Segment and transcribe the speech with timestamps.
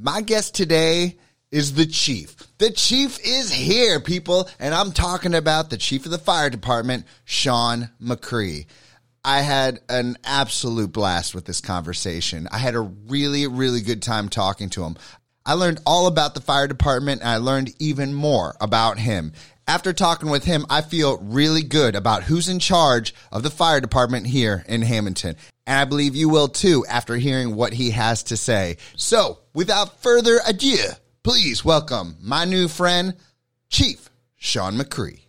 [0.00, 1.16] My guest today
[1.50, 2.36] is the chief.
[2.58, 7.04] The chief is here, people, and I'm talking about the chief of the fire department,
[7.24, 8.66] Sean Macri.
[9.24, 12.46] I had an absolute blast with this conversation.
[12.52, 14.96] I had a really, really good time talking to him.
[15.44, 19.32] I learned all about the fire department and I learned even more about him.
[19.66, 23.80] After talking with him, I feel really good about who's in charge of the fire
[23.80, 25.34] department here in Hammonton.
[25.68, 28.78] And I believe you will too after hearing what he has to say.
[28.96, 30.78] So, without further ado,
[31.22, 33.14] please welcome my new friend,
[33.68, 35.20] Chief Sean Macri.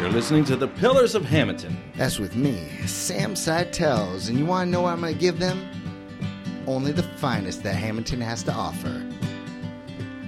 [0.00, 1.76] You're listening to the Pillars of Hammonton.
[1.96, 4.30] That's with me, Sam Seitels.
[4.30, 5.68] And you want to know what I'm going to give them?
[6.66, 9.06] Only the finest that Hammonton has to offer.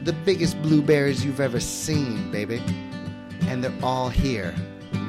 [0.04, 2.62] The biggest blueberries you've ever seen, baby.
[3.42, 4.54] And they're all here,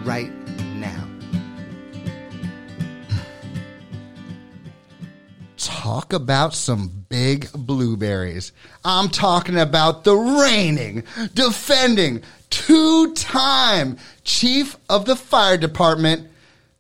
[0.03, 0.31] right
[0.75, 1.07] now.
[5.57, 8.51] Talk about some big blueberries.
[8.83, 16.27] I'm talking about the reigning, defending, two time chief of the fire department.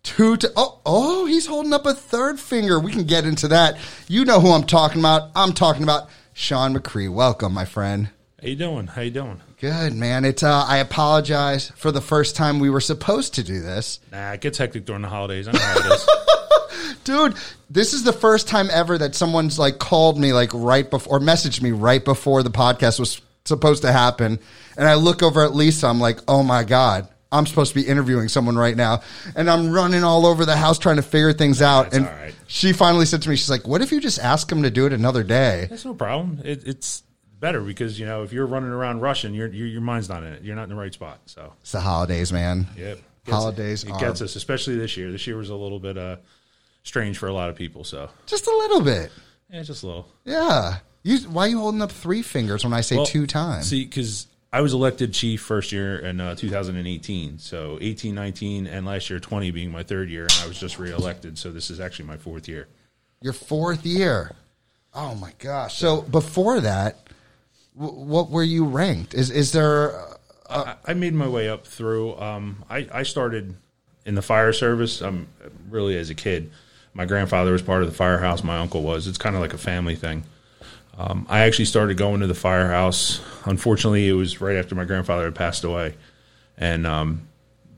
[0.03, 2.79] Two to oh oh he's holding up a third finger.
[2.79, 3.77] We can get into that.
[4.07, 5.29] You know who I'm talking about.
[5.35, 7.07] I'm talking about Sean Macri.
[7.11, 8.09] Welcome, my friend.
[8.41, 8.87] How you doing?
[8.87, 9.41] How you doing?
[9.61, 10.25] Good man.
[10.25, 13.99] It's uh, I apologize for the first time we were supposed to do this.
[14.11, 15.47] Nah, it gets hectic during the holidays.
[15.47, 16.97] I know how it is.
[17.03, 17.35] Dude,
[17.69, 21.19] this is the first time ever that someone's like called me like right before or
[21.19, 24.39] messaged me right before the podcast was supposed to happen.
[24.77, 27.87] And I look over at Lisa, I'm like, oh my God, I'm supposed to be
[27.87, 29.03] interviewing someone right now.
[29.35, 31.83] And I'm running all over the house trying to figure things out.
[31.83, 32.33] That's and all right.
[32.47, 34.87] she finally said to me, she's like, what if you just ask him to do
[34.87, 35.67] it another day?
[35.69, 36.41] That's no problem.
[36.43, 37.03] It, it's
[37.41, 40.31] better because you know if you're running around rushing, your your your mind's not in
[40.31, 40.43] it.
[40.43, 41.19] You're not in the right spot.
[41.25, 42.67] So It's the holidays, man.
[42.77, 45.11] yep, Holidays It are- gets us, especially this year.
[45.11, 46.15] This year was a little bit uh
[46.83, 47.83] strange for a lot of people.
[47.83, 49.11] So Just a little bit.
[49.51, 50.07] yeah, just a little.
[50.23, 50.77] Yeah.
[51.03, 53.67] You, why are you holding up three fingers when I say Well, two times?
[53.67, 57.39] See, because I was elected chief first year in uh, 2018.
[57.39, 60.77] So 18, 19, and last year 20 being my third year, and I was just
[60.77, 61.37] reelected.
[61.39, 62.67] So this is actually my fourth year.
[63.21, 64.35] Your fourth year.
[64.93, 65.77] Oh my gosh!
[65.77, 66.99] So before that,
[67.73, 69.13] what were you ranked?
[69.13, 69.99] Is is there?
[70.49, 72.19] I, made my way up through.
[72.19, 73.55] Um, I, I started
[74.05, 75.01] in the fire service.
[75.01, 75.27] Um,
[75.69, 76.51] really as a kid.
[76.93, 78.43] My grandfather was part of the firehouse.
[78.43, 79.07] My uncle was.
[79.07, 80.23] It's kind of like a family thing.
[80.97, 83.21] Um, I actually started going to the firehouse.
[83.45, 85.95] Unfortunately, it was right after my grandfather had passed away,
[86.57, 87.27] and um,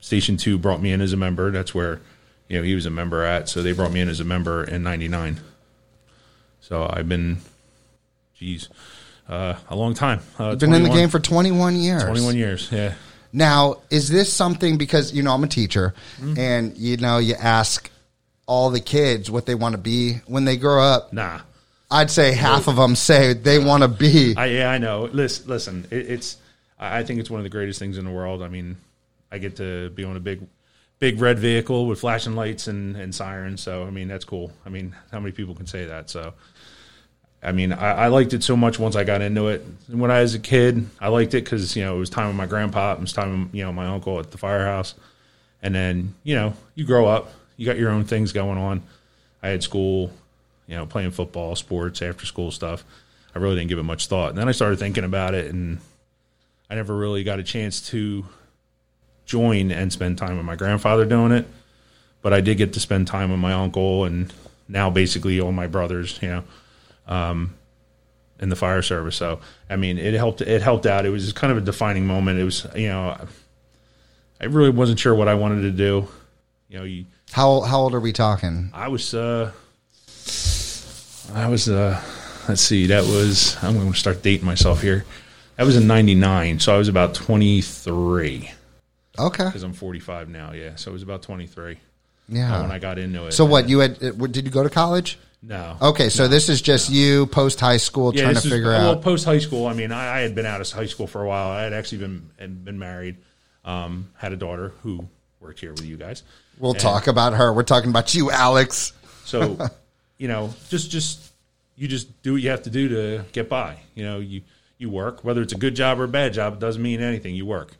[0.00, 1.52] Station Two brought me in as a member.
[1.52, 2.00] That's where
[2.48, 3.48] you know he was a member at.
[3.48, 5.40] So they brought me in as a member in '99.
[6.60, 7.38] So I've been,
[8.34, 8.68] geez,
[9.28, 10.20] uh, a long time.
[10.38, 12.02] Uh, Been in the game for twenty one years.
[12.04, 12.68] 21 years.
[12.70, 12.94] Yeah.
[13.32, 16.38] Now, is this something because you know I'm a teacher, Mm-hmm.
[16.38, 17.90] and you know you ask
[18.46, 21.12] all the kids what they want to be when they grow up.
[21.12, 21.40] Nah.
[21.90, 24.34] I'd say half of them say they want to be.
[24.36, 25.08] I, yeah, I know.
[25.12, 26.36] Listen, listen it, it's.
[26.78, 28.42] I I think it's one of the greatest things in the world.
[28.42, 28.76] I mean,
[29.32, 30.40] I get to be on a big,
[30.98, 33.62] big red vehicle with flashing lights and, and sirens.
[33.62, 34.52] So I mean, that's cool.
[34.66, 36.10] I mean, how many people can say that?
[36.10, 36.34] So,
[37.44, 39.64] I mean, I, I liked it so much once I got into it.
[39.88, 42.36] When I was a kid, I liked it because you know it was time with
[42.36, 44.94] my grandpa, it was time with you know my uncle at the firehouse,
[45.62, 48.82] and then you know you grow up, you got your own things going on.
[49.42, 50.10] I had school,
[50.66, 52.82] you know, playing football, sports, after school stuff.
[53.34, 54.30] I really didn't give it much thought.
[54.30, 55.78] And then I started thinking about it, and
[56.70, 58.24] I never really got a chance to
[59.26, 61.46] join and spend time with my grandfather doing it.
[62.22, 64.32] But I did get to spend time with my uncle, and
[64.66, 66.44] now basically all my brothers, you know,
[67.06, 67.54] um,
[68.40, 69.16] in the fire service.
[69.16, 70.40] So I mean, it helped.
[70.40, 71.06] It helped out.
[71.06, 72.38] It was kind of a defining moment.
[72.40, 73.16] It was, you know,
[74.40, 76.08] I really wasn't sure what I wanted to do.
[76.68, 78.70] You know, you, How how old are we talking?
[78.74, 79.52] I was uh
[81.34, 82.00] I was uh
[82.48, 85.04] let's see, that was I'm going to start dating myself here.
[85.56, 88.50] That was in 99, so I was about 23
[89.16, 90.74] Okay, cuz I'm 45 now, yeah.
[90.74, 91.78] So it was about 23
[92.28, 92.62] yeah.
[92.62, 93.32] when I got into it.
[93.32, 94.02] so what you had?
[94.02, 95.18] uh, Did you go to college?
[95.46, 95.76] No.
[95.82, 98.70] Okay, so this is just you post high school Yeah, trying to figure is- figure
[98.70, 99.66] well, post high school.
[99.66, 101.48] I mean, I, I had been out of high school for a while.
[101.50, 103.16] I had actually been and been married.
[103.64, 105.06] Um, had a daughter who
[105.40, 106.22] worked here with you guys.
[106.58, 107.52] We'll And- talk about her.
[107.52, 108.92] We're talking about you, Alex.
[109.24, 109.58] So,
[110.18, 111.32] you know, just just
[111.76, 113.78] you just do what you have to do to get by.
[113.94, 114.42] You know, you
[114.78, 116.54] you work whether it's a good job or a bad job.
[116.54, 117.34] It doesn't mean anything.
[117.34, 117.72] You work.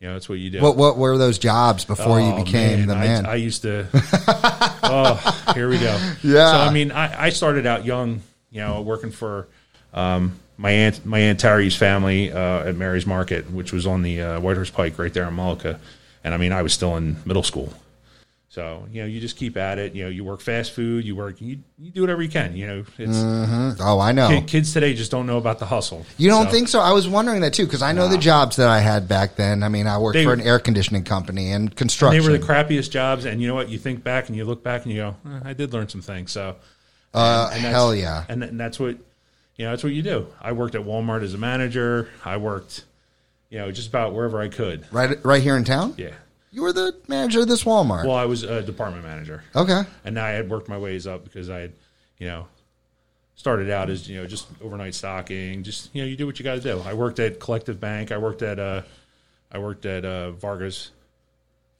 [0.00, 0.62] You know, that's what you do.
[0.62, 3.26] What what were those jobs before you Oh, became the I- man?
[3.26, 3.86] I, used to.
[4.82, 5.98] oh, here we go.
[6.22, 6.52] Yeah.
[6.52, 8.22] So I mean, I, I started out young.
[8.50, 9.46] You know, working for
[9.94, 14.20] um, my aunt my aunt Terry's family uh, at Mary's Market, which was on the
[14.22, 15.78] uh, Whitehorse Pike right there in Mullica.
[16.24, 17.72] And I mean, I was still in middle school.
[18.50, 19.94] So you know, you just keep at it.
[19.94, 22.56] You know, you work fast food, you work, you, you do whatever you can.
[22.56, 24.26] You know, it's Oh, I know.
[24.28, 26.04] kid- kids today just don't know about the hustle.
[26.18, 26.80] You don't So- think so?
[26.80, 29.62] I was wondering that too because I know the jobs that I had back then.
[29.62, 32.20] I mean, I worked They- for an air conditioning company and construction.
[32.20, 33.24] they were the crappiest jobs?
[33.24, 33.68] And you know what?
[33.68, 36.02] You think back and you look back and you go, eh, I did learn some
[36.02, 36.32] things.
[36.32, 36.56] So
[37.14, 38.24] uh, and that's- hell yeah.
[38.28, 38.96] and, and that's what
[39.54, 39.70] you know.
[39.70, 40.26] That's what you do.
[40.40, 42.08] I worked at Walmart as a manager.
[42.24, 42.82] I worked,
[43.48, 44.86] you know, just about wherever I could.
[44.92, 45.94] Right, right here in town.
[45.96, 46.10] Yeah.
[46.52, 48.04] You were the manager of this Walmart.
[48.04, 49.44] Well, I was a department manager.
[49.54, 49.82] okay.
[50.04, 51.72] and now I had worked my ways up because I had,
[52.18, 52.48] you know,
[53.40, 55.62] started out as you know just overnight stocking.
[55.62, 56.80] Just you know, you do what you got to do.
[56.80, 58.12] I worked at Collective Bank.
[58.12, 58.82] I worked at uh,
[59.50, 60.90] I worked at uh, Vargas.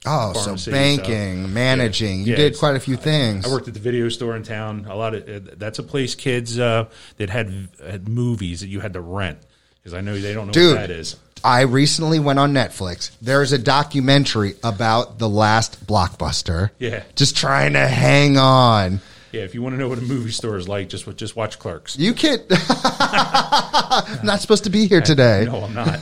[0.06, 2.20] Oh, Pharmacy, so banking, managing.
[2.20, 3.46] You Yeah, did quite a few things.
[3.46, 4.86] I worked at the video store in town.
[4.88, 6.88] A lot of uh, that's a place kids uh,
[7.18, 9.40] that had, had movies that you had to rent
[9.74, 10.74] because I know they don't know Dude.
[10.74, 11.16] what that is.
[11.44, 13.10] I recently went on Netflix.
[13.22, 16.70] There's a documentary about the last blockbuster.
[16.78, 17.02] Yeah.
[17.16, 19.00] Just trying to hang on.
[19.32, 21.58] Yeah, if you want to know what a movie store is like, just just watch
[21.60, 21.96] Clerks.
[21.96, 22.40] You kid.
[22.50, 25.44] I'm not supposed to be here today.
[25.46, 26.00] No, I'm not.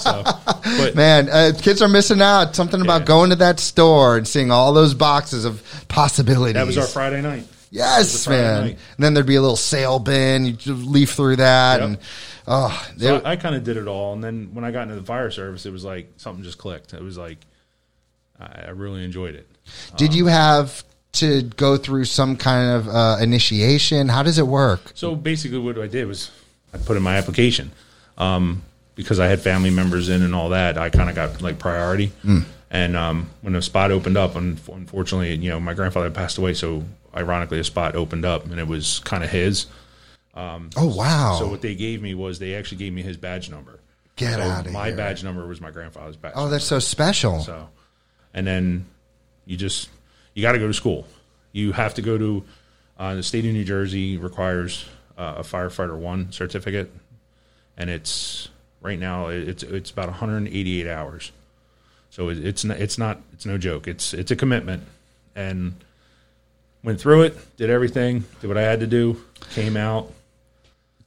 [0.00, 0.22] so,
[0.78, 2.56] but Man, uh, kids are missing out.
[2.56, 3.06] Something about Yeah.
[3.06, 6.54] going to that store and seeing all those boxes of possibilities.
[6.54, 7.44] that was our Friday night.
[7.74, 8.68] Yes, man.
[8.68, 10.46] And then there'd be a little sale bin.
[10.46, 11.88] You leaf through that, Yep.
[11.88, 11.98] and
[12.46, 14.82] oh, So they- I, I kind of did it all, and then when I got
[14.84, 16.94] into the fire service, it was like something just clicked.
[16.94, 17.38] It was like
[18.40, 19.48] I, I really enjoyed it.
[19.96, 20.84] did you have
[21.14, 24.08] to go through some kind of uh, initiation?
[24.08, 24.92] How does it work?
[24.94, 26.30] So basically, what I did was
[26.72, 27.72] I put in my application
[28.18, 28.62] um,
[28.94, 30.78] because I had family members in and all that.
[30.78, 32.12] I kind of got like priority,
[32.70, 36.54] and um, when a spot opened up, un- unfortunately, you know, my grandfather passed away,
[36.54, 36.84] so
[37.16, 39.66] ironically, a spot opened up, and it was kind of his.
[40.36, 41.36] Oh wow!
[41.38, 43.78] So what they gave me was they actually gave me his badge number.
[44.16, 44.96] Get So out of my here!
[44.96, 46.32] badge number was my grandfather's badge.
[46.36, 47.40] oh, that's so special.
[47.40, 47.68] So,
[48.32, 48.86] and then
[49.46, 49.90] you just
[50.34, 51.06] you got to go to school.
[51.52, 52.44] You have to go to
[52.98, 54.84] uh, the state of New Jersey requires
[55.16, 56.92] uh, a firefighter one certificate,
[57.76, 58.48] and it's
[58.80, 61.30] right now it's it's about 188 hours.
[62.10, 63.86] So it, it's not, it's not it's no joke.
[63.86, 64.82] It's it's a commitment,
[65.36, 65.74] and
[66.84, 69.20] went through it, did everything, did what I had to do,
[69.54, 70.12] came out.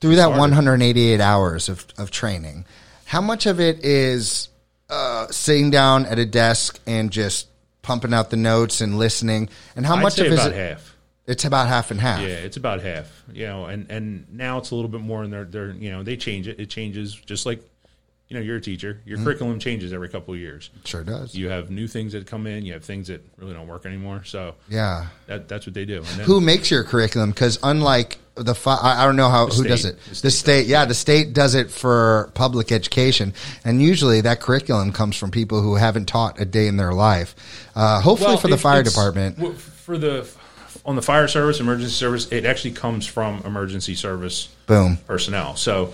[0.02, 0.40] through that Started.
[0.40, 2.66] 188 hours of, of training,
[3.06, 4.50] how much of it is
[4.90, 7.48] uh, sitting down at a desk and just
[7.82, 10.56] pumping out the notes and listening, and how I'd much of it is about it?
[10.56, 10.94] half.
[11.26, 12.22] It's about half and half.
[12.22, 13.24] Yeah, it's about half.
[13.32, 16.02] You know, and and now it's a little bit more, and they're they're you know
[16.04, 16.60] they change it.
[16.60, 17.62] It changes just like
[18.30, 18.96] you know you're a teacher.
[18.96, 19.10] Mm-hmm.
[19.10, 20.70] Your curriculum changes every couple of years.
[20.86, 21.34] Sure does.
[21.36, 22.66] You have new things that come in.
[22.66, 24.24] You have things that really don't work anymore.
[24.26, 25.08] So yeah.
[25.28, 26.02] that that's what they do.
[26.02, 27.30] Then, Who makes your curriculum?
[27.32, 29.68] Because unlike the, fi- I don't know how who state.
[29.68, 29.98] does it.
[30.04, 33.34] The The state state, yeah, the state does it for public education,
[33.66, 37.34] and usually that curriculum comes from people who haven't taught a day in their life.
[37.76, 40.28] Uh, hopefully, Well, for the it- fire department, for the
[40.86, 44.98] on the fire service, emergency service, it actually comes from emergency service boom.
[45.08, 45.56] personnel.
[45.56, 45.94] So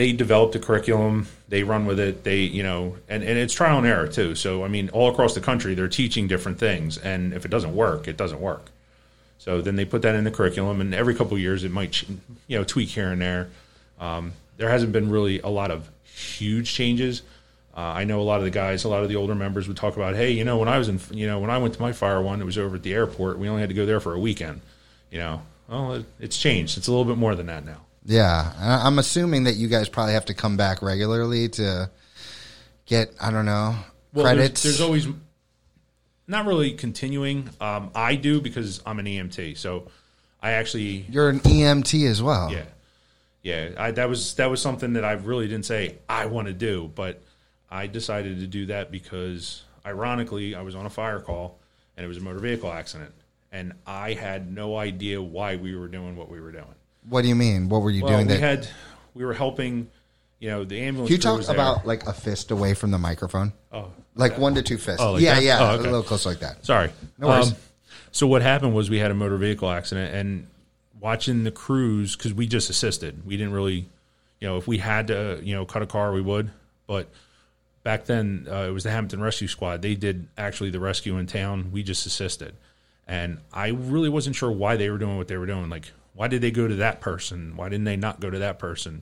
[0.00, 3.76] they developed a curriculum, they run with it, they, you know, and, and it's trial
[3.76, 4.34] and error too.
[4.34, 6.96] So, I mean, all across the country, they're teaching different things.
[6.96, 8.70] And if it doesn't work, it doesn't work.
[9.36, 12.02] So then they put that in the curriculum, and every couple years it might,
[12.46, 13.50] you know, tweak here and there.
[13.98, 17.20] Um, there hasn't been really a lot of huge changes.
[17.76, 19.76] Uh, I know a lot of the guys, a lot of the older members would
[19.76, 21.82] talk about, hey, you know, when I was in, you know, when I went to
[21.82, 23.38] my fire one, it was over at the airport.
[23.38, 24.62] We only had to go there for a weekend.
[25.10, 26.78] You know, well, it, it's changed.
[26.78, 27.82] It's a little bit more than that now.
[28.04, 31.90] Yeah, I'm assuming that you guys probably have to come back regularly to
[32.86, 33.76] get I don't know
[34.14, 34.62] Well, credits.
[34.62, 35.06] There's, there's always
[36.26, 37.50] not really continuing.
[37.60, 39.88] Um, I do because I'm an EMT, so
[40.40, 42.50] I actually You're an EMT as well.
[42.52, 42.64] yeah
[43.42, 46.54] yeah I, that was that was something that I really didn't say I want to
[46.54, 47.22] do, but
[47.70, 51.58] I decided to do that because ironically I was on a fire call
[51.96, 53.12] and it was a motor vehicle accident,
[53.52, 56.64] and I had no idea why we were doing what we were doing.
[57.08, 57.68] What do you mean?
[57.68, 58.26] What were you Well, doing?
[58.26, 58.68] we That had
[59.14, 59.88] we were helping.
[60.38, 61.08] You know, the ambulance.
[61.08, 63.52] can you talk about like a fist away from the microphone?
[63.72, 65.02] Oh, Like one to two fists.
[65.02, 65.42] Oh, like yeah, that?
[65.42, 65.80] yeah, Oh, okay.
[65.80, 66.64] a little close like that.
[66.64, 66.88] Sorry.
[66.88, 67.52] Um, No worries.
[68.10, 70.46] so what happened was we had a motor vehicle accident, and
[70.98, 73.26] watching the crews because we just assisted.
[73.26, 73.84] We didn't really,
[74.38, 76.50] you know, if we had to, you know, cut a car, we would.
[76.86, 77.08] But
[77.82, 79.82] back then, uh, it was the Hammonton Rescue Squad.
[79.82, 81.70] They did actually the rescue in town.
[81.70, 82.54] We just assisted,
[83.06, 85.68] and I really wasn't sure why they were doing what they were doing.
[85.68, 87.54] Like, why did they go to that person?
[87.56, 89.00] Why didn't they not go to that person?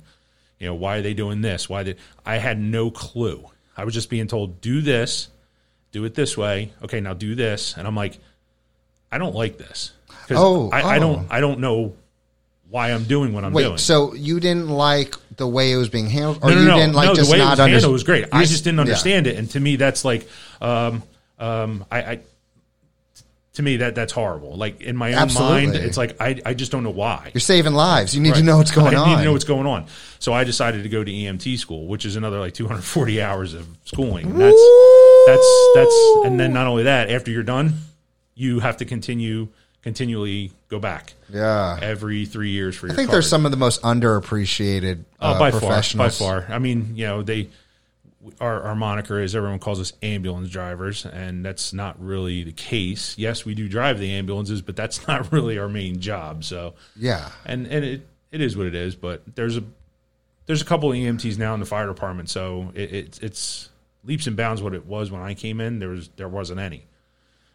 [0.61, 1.69] You know, why are they doing this?
[1.69, 3.45] Why did I had no clue.
[3.77, 5.27] I was just being told, do this,
[5.91, 6.71] do it this way.
[6.85, 8.19] Okay, now do this, and I'm like,
[9.11, 9.91] I don't like this.
[10.29, 11.01] 'Cause Oh, I, I oh.
[11.01, 11.95] don't, I don't know
[12.71, 13.79] why I'm doing what I'm Wait, doing.
[13.79, 16.77] so you didn't like the way it was being handled, or no, no, you no,
[16.77, 17.15] didn't like no.
[17.17, 18.27] just the way it not was under- handled was great.
[18.31, 18.83] I I s- just didn't yeah.
[18.83, 20.29] understand it, and to me, that's like,
[20.61, 21.03] um,
[21.41, 22.21] um, I, I
[23.59, 24.57] to me that that's horrible.
[24.57, 25.67] Like in my own Absolutely.
[25.67, 27.33] mind, it's like I I just don't know why.
[27.35, 28.15] You're saving lives.
[28.15, 29.09] You need to know what's going I on.
[29.09, 29.87] need to know what's going on.
[30.21, 33.67] So I decided to go to EMT school, which is another like 240 hours of
[33.85, 34.27] schooling.
[34.27, 34.69] And that's
[35.27, 37.75] that's that's and then not only that, after you're done,
[38.37, 39.49] you have to continue
[39.83, 41.79] continually go back yeah.
[41.83, 42.93] every three years for your.
[42.93, 43.15] I think card.
[43.15, 46.47] they're some of the most underappreciated Oh, uh, by far, by far.
[46.49, 47.49] I mean, you know, they
[48.41, 53.17] our our moniker is everyone calls us ambulance drivers, and that's not really the case.
[53.19, 56.45] Yes, we do drive the ambulances, but that's not really our main job.
[56.45, 57.31] So, Yeah.
[57.45, 58.95] and and it it is what it is.
[58.97, 59.63] But there's a
[60.47, 63.69] there's a couple of EMTs now in the fire department, so it, it it's
[64.05, 65.79] leaps and bounds what it was when I came in.
[65.79, 66.87] There was there wasn't any,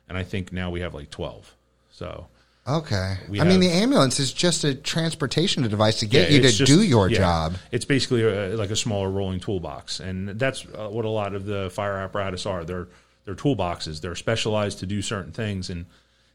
[0.08, 1.55] and I think now we have like twelve.
[1.91, 2.27] So
[2.65, 3.17] Okay.
[3.27, 6.51] We I mean, the ambulance is just a transportation device to get Yeah, you to
[6.51, 7.17] just- do your yeah.
[7.17, 7.55] job.
[7.72, 11.46] It's basically a, like a smaller rolling toolbox, and that's uh, what a lot of
[11.46, 12.63] the fire apparatus are.
[12.63, 12.88] They're
[13.25, 14.00] they're toolboxes.
[14.01, 15.86] They're specialized to do certain things, and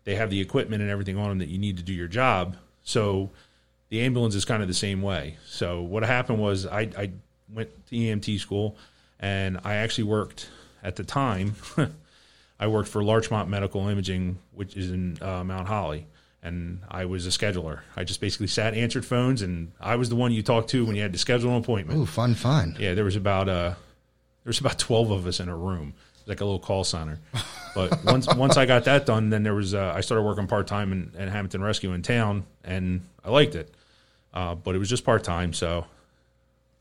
[0.05, 2.57] they have the equipment and everything on them that you need to do your job.
[2.83, 3.31] So
[3.89, 5.37] the ambulance is kind of the same way.
[5.47, 7.11] So what happened was I, I
[7.53, 8.77] went to EMT school,
[9.21, 10.49] and I actually worked
[10.83, 11.55] at the time.
[12.61, 16.07] I worked for Larchmont Medical Imaging, which is in uh, Mount Holly,
[16.43, 17.81] and I was a scheduler.
[17.97, 20.97] I just basically sat, answered phones, and I was the one you talked to when
[20.97, 21.99] you had to schedule an appointment.
[21.99, 22.77] Ooh, fun, fun.
[22.79, 25.95] Yeah, there was about uh, there was about twelve of us in a room,
[26.27, 27.19] like a little call center.
[27.75, 30.67] But once once I got that done, then there was uh, I started working part
[30.67, 33.75] time in, in Hammonton Rescue in town, and I liked it.
[34.33, 35.87] Uh, but it was just part time, so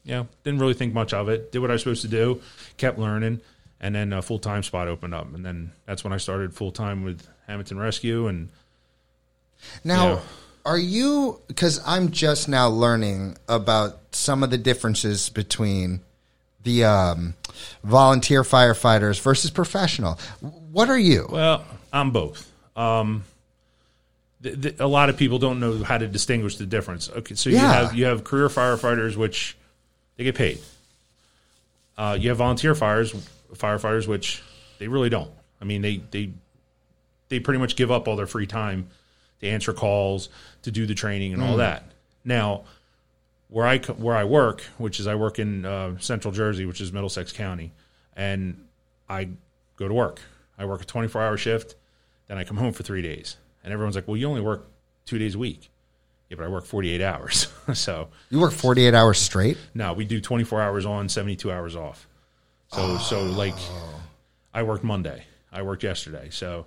[0.03, 1.51] yeah, didn't really think much of it.
[1.51, 2.41] Did what I was supposed to do,
[2.77, 3.41] kept learning,
[3.79, 6.71] and then a full time spot opened up, and then that's when I started full
[6.71, 8.49] time with Hammonton Rescue, and
[9.83, 10.19] Now, Yeah.
[10.65, 16.01] are you, because I'm just now learning about some of the differences between
[16.63, 17.33] the um,
[17.83, 20.19] volunteer firefighters versus professional.
[20.71, 21.27] What are you?
[21.29, 22.51] Well, I'm both.
[22.75, 23.23] Um,
[24.43, 27.09] th- th- a lot of people don't know how to distinguish the difference.
[27.09, 27.71] Okay, so you Yeah.
[27.73, 29.55] have you have career firefighters, which
[30.17, 30.59] they get paid.
[31.97, 33.13] Uh, you have volunteer fires
[33.55, 34.43] firefighters, which
[34.79, 35.31] they really don't.
[35.61, 36.31] I mean, they they
[37.29, 38.89] they pretty much give up all their free time
[39.41, 40.29] to answer calls,
[40.63, 41.91] to do the training, and all that.
[42.23, 42.63] Now,
[43.49, 46.91] where I where I work, which is I work in uh, Central Jersey, which is
[46.91, 47.71] Middlesex County,
[48.15, 48.65] and
[49.09, 49.29] I
[49.77, 50.19] go to work.
[50.57, 51.75] I work a 24 hour shift,
[52.27, 53.37] then I come home for three days.
[53.63, 54.67] And everyone's like, well, you only work
[55.05, 55.69] two days a week.
[56.29, 57.47] Yeah, but I work 48 hours.
[57.73, 59.57] so, You work 48 hours straight?
[59.73, 62.07] no, we do 24 hours on, 72 hours off.
[62.69, 63.55] So, so like,
[64.53, 65.23] I worked Monday.
[65.53, 66.29] I worked yesterday.
[66.31, 66.65] So,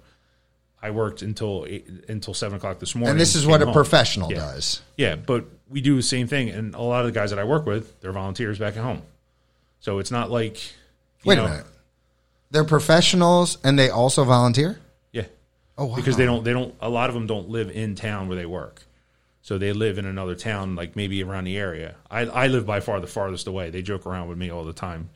[0.83, 3.11] I worked until eight, until seven o'clock this morning.
[3.13, 3.75] And this is what a home.
[3.75, 4.39] professional Yeah.
[4.39, 4.81] does.
[4.97, 7.45] Yeah, but we do the same thing, and a lot of the guys that I
[7.45, 9.03] work with, they're volunteers back at home.
[9.81, 10.57] So it's not like
[11.23, 11.67] you Wait know- a minute.
[12.53, 14.81] They're professionals and they also volunteer?
[15.13, 15.27] Yeah.
[15.79, 15.95] Oh, wow.
[15.97, 18.45] Because they don't they don't a lot of them don't live in town where they
[18.47, 18.83] work.
[19.43, 21.95] So they live in another town like maybe around the area.
[22.11, 23.71] I I live by far the farthest away.
[23.71, 25.11] They joke around with me all the time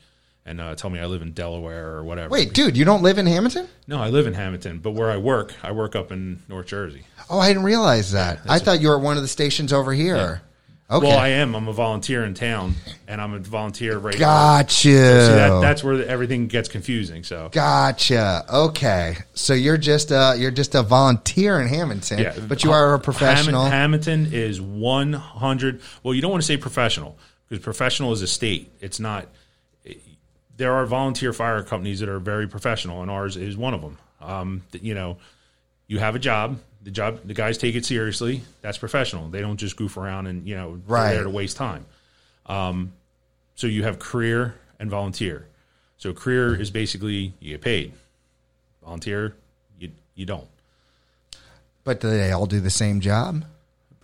[0.45, 2.29] and uh, tell me I live in Delaware or whatever.
[2.29, 3.67] Wait, dude, you don't live in Hammonton?
[3.87, 7.03] No, I live in Hammonton, but where I work, I work up in North Jersey.
[7.29, 8.39] Oh, I didn't realize that.
[8.47, 10.41] I thought you were at one of the stations over here.
[10.87, 11.07] Okay.
[11.07, 11.55] Well, I am.
[11.55, 12.75] I'm a volunteer in town
[13.07, 14.75] and I'm a volunteer right Gotcha.
[14.75, 17.23] See, that, that's where everything gets confusing.
[17.23, 18.45] So Gotcha.
[18.47, 19.17] Okay.
[19.33, 22.99] So you're just a you're just a volunteer in Hammonton, Yeah, but you are a
[22.99, 23.63] professional.
[23.63, 25.81] Ham- Hammonton is one hundred.
[26.03, 27.17] Well, you don't want to say professional
[27.49, 28.71] because professional is a state.
[28.79, 29.27] It's not.
[30.57, 33.97] There are volunteer fire companies that are very professional, and ours is one of them.
[34.21, 35.17] Um, you know,
[35.87, 36.59] you have a job.
[36.83, 38.41] The job, the guys take it seriously.
[38.61, 39.27] That's professional.
[39.29, 41.13] They don't just goof around and you know Right.
[41.13, 41.85] there to waste time.
[42.45, 42.93] Um,
[43.55, 45.47] so you have career and volunteer.
[45.97, 47.93] So career is basically you get paid.
[48.83, 49.35] Volunteer,
[49.79, 50.47] you you don't.
[51.83, 53.45] but do they all do the same job?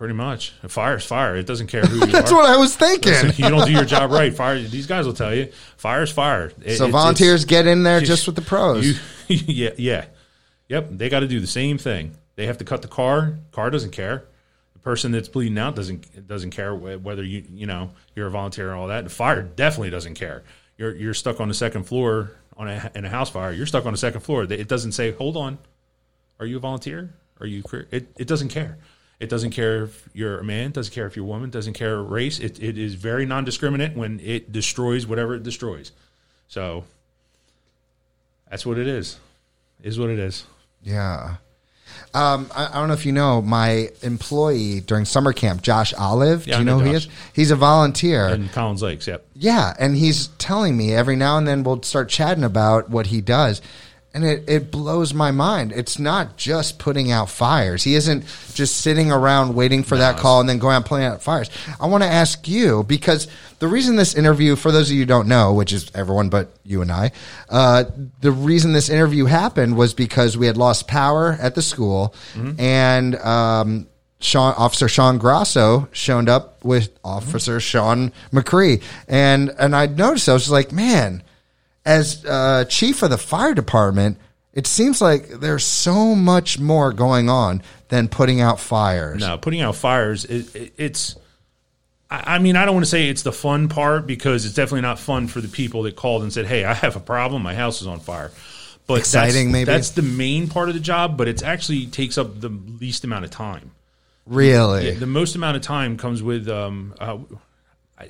[0.02, 0.50] Pretty much.
[0.66, 1.36] Fire's fire.
[1.36, 2.34] It doesn't care who you That's are.
[2.34, 3.12] what I was thinking.
[3.12, 4.58] If you don't do your job right, fire.
[4.60, 6.46] These guys will tell you, fire's fire.
[6.64, 8.84] It- so it's- volunteers it's- get in there just with the pros.
[8.84, 8.94] You,
[9.28, 10.04] yeah, yeah,
[10.68, 10.88] yep.
[10.90, 12.16] They got to do the same thing.
[12.34, 13.38] They have to cut the car.
[13.52, 14.24] Car doesn't care.
[14.72, 18.70] The person that's bleeding out doesn't doesn't care whether you you know you're a volunteer
[18.72, 19.04] and all that.
[19.04, 20.42] And fire definitely doesn't care.
[20.78, 23.52] You're you're stuck on the second floor on a in a house fire.
[23.52, 24.42] You're stuck on the second floor.
[24.42, 25.58] It doesn't say, "Hold on,
[26.40, 27.14] are you a volunteer?
[27.38, 28.78] Are you?" It it doesn't care.
[29.22, 30.72] It doesn't care if you're a man.
[30.72, 31.48] Doesn't care if you're a woman.
[31.50, 32.40] Doesn't care race.
[32.40, 35.92] It it is very non-discriminate when it destroys whatever it destroys.
[36.48, 36.84] So
[38.50, 39.18] that's what it is.
[39.82, 40.44] Is what it is.
[40.82, 41.36] yeah.
[42.14, 46.46] Um, I, I don't know if you know my employee during summer camp, Josh Olive.
[46.46, 47.08] Yeah, do you know know who he is?
[47.32, 48.26] He's a volunteer.
[48.28, 49.26] And Collings Lakes, yep.
[49.34, 53.20] Yeah, and he's telling me every now and then we'll start chatting about what he
[53.20, 53.62] does.
[54.14, 55.72] And it, it blows my mind.
[55.72, 57.82] It's not just putting out fires.
[57.82, 61.22] He isn't just sitting around waiting for that call and then going out putting out
[61.22, 61.48] fires.
[61.80, 63.26] I want to ask you because
[63.58, 66.50] the reason this interview, for those of you who don't know, which is everyone but
[66.62, 67.12] you and I,
[67.48, 67.84] uh,
[68.20, 72.14] the reason this interview happened was because we had lost power at the school
[72.58, 73.86] and um,
[74.20, 78.82] Sean, Officer Sean Grasso showed up with Officer Sean Macri.
[79.08, 81.22] And, and I noticed, I was like, man,
[81.84, 84.18] as uh, chief of the fire department,
[84.52, 89.20] it seems like there's so much more going on than putting out fires.
[89.20, 91.16] No, putting out fires, it, it, it's.
[92.10, 94.82] I I mean, I don't want to say it's the fun part because it's definitely
[94.82, 97.42] not fun for the people that called and said, "Hey, I have a problem.
[97.42, 98.30] My house is on fire."
[98.86, 99.64] But Exciting, that's, maybe?
[99.64, 103.24] that's the main part of the job, but it actually takes up the least amount
[103.24, 103.70] of time.
[104.26, 104.94] Really?
[104.94, 106.48] The most amount of time comes with.
[106.48, 107.18] Um, uh,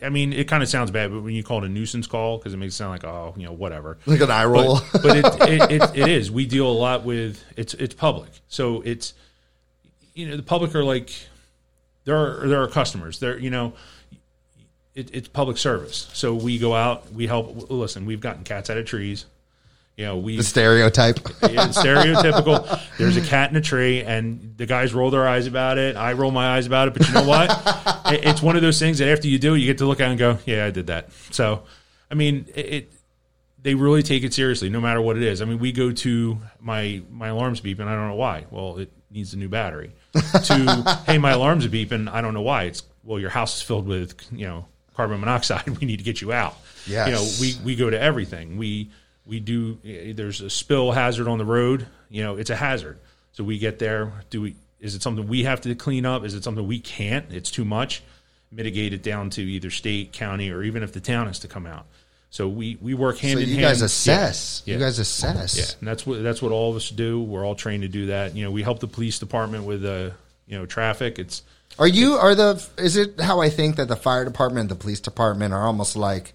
[0.03, 2.39] I mean, it kind of sounds bad, but when you call it a nuisance call,
[2.39, 3.99] because it makes it sound like, oh, you know, whatever.
[4.07, 4.81] Like an eye roll.
[4.93, 6.31] But, but it, it, it, it is.
[6.31, 9.15] We deal a lot with it's it's public, so it's
[10.15, 11.11] you know the public are like
[12.05, 13.19] there are there are customers.
[13.19, 13.75] There you know
[14.95, 16.11] it, it's public service.
[16.13, 17.71] So we go out, we help.
[17.71, 19.27] Listen, we've gotten cats out of trees.
[19.97, 21.17] You know, we the stereotype.
[21.43, 22.81] it's stereotypical.
[22.99, 25.97] There's a cat in a tree, and the guys roll their eyes about it.
[25.97, 27.51] I roll my eyes about it, but you know what?
[28.13, 30.01] It- it's one of those things that after you do it, you get to look
[30.01, 31.63] at it and go, "Yeah, I did that." So,
[32.11, 32.93] I mean, it, it
[33.63, 35.41] they really take it seriously, no matter what it is.
[35.41, 37.87] I mean, we go to my my alarm's beeping.
[37.87, 38.45] I don't know why.
[38.51, 39.93] Well, it needs a new battery.
[40.15, 42.11] to hey, my alarm's beeping.
[42.13, 42.65] I don't know why.
[42.65, 45.69] It's well, your house is filled with you know carbon monoxide.
[45.81, 46.57] We need to get you out.
[46.87, 47.07] Yes.
[47.09, 48.57] You know, we we go to everything.
[48.59, 48.91] We
[49.27, 49.79] we do.
[50.15, 51.87] There's a spill hazard on the road.
[52.11, 52.99] You know, it's a hazard.
[53.33, 54.13] So we get there.
[54.31, 54.57] Do we?
[54.81, 56.25] Is it something we have to clean up?
[56.25, 57.33] Is it something we can't?
[57.33, 58.03] It's too much.
[58.51, 61.67] Mitigate it down to either state, county, or even if the town has to come
[61.67, 61.87] out.
[62.31, 63.67] So we we work hand so in you hand.
[63.67, 64.63] guys assess.
[64.65, 64.75] Yeah.
[64.75, 65.57] You guys assess.
[65.57, 67.23] Yeah, and that's what that's what all of us do.
[67.23, 68.35] We're all trained to do that.
[68.35, 70.11] You know, we help the police department with uh,
[70.47, 71.19] you know traffic.
[71.19, 71.43] It's
[71.79, 74.83] Are you are the is it how I think that the fire department and the
[74.83, 76.33] police department are almost like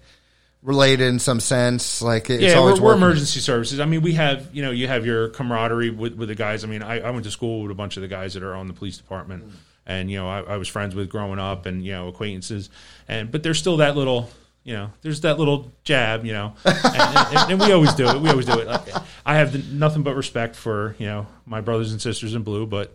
[0.68, 2.00] related in some sense?
[2.00, 3.80] Like it's yeah, always we're, we're emergency services.
[3.80, 6.62] I mean, we have you know you have your camaraderie with, with the guys.
[6.62, 8.54] I mean, I, I went to school with a bunch of the guys that are
[8.54, 9.52] on the police department, mm.
[9.86, 12.70] and you know I, I was friends with growing up, and you know acquaintances,
[13.08, 14.30] and but there's still that little.
[14.64, 18.20] You know, there's that little jab, you know, and, and, and we always do it.
[18.20, 18.66] We always do it.
[18.66, 18.86] Like,
[19.24, 22.94] I have nothing but respect for you know my brothers and sisters in blue, but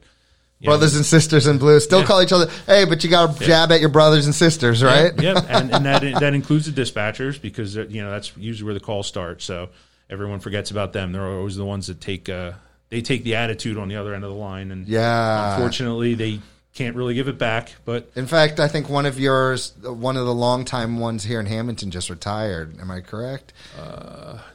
[0.64, 2.06] know, brothers and sisters in blue still Yeah.
[2.06, 2.50] call each other.
[2.66, 5.12] Hey, but you got to jab at your brothers and sisters, right?
[5.22, 8.74] Yep, and, and that that includes the dispatchers because uh, you know that's usually where
[8.74, 9.42] the calls start.
[9.42, 9.70] So
[10.10, 11.12] everyone forgets about them.
[11.12, 12.54] They're always the ones that take uh,
[12.90, 15.56] they take the attitude on the other end of the line, and Yeah.
[15.56, 16.40] unfortunately they
[16.76, 17.74] can't really give it back.
[17.86, 21.46] But In fact, I think one of yours, one of the longtime ones here in
[21.46, 22.80] Hammonton, just retired.
[22.80, 23.54] Am I correct?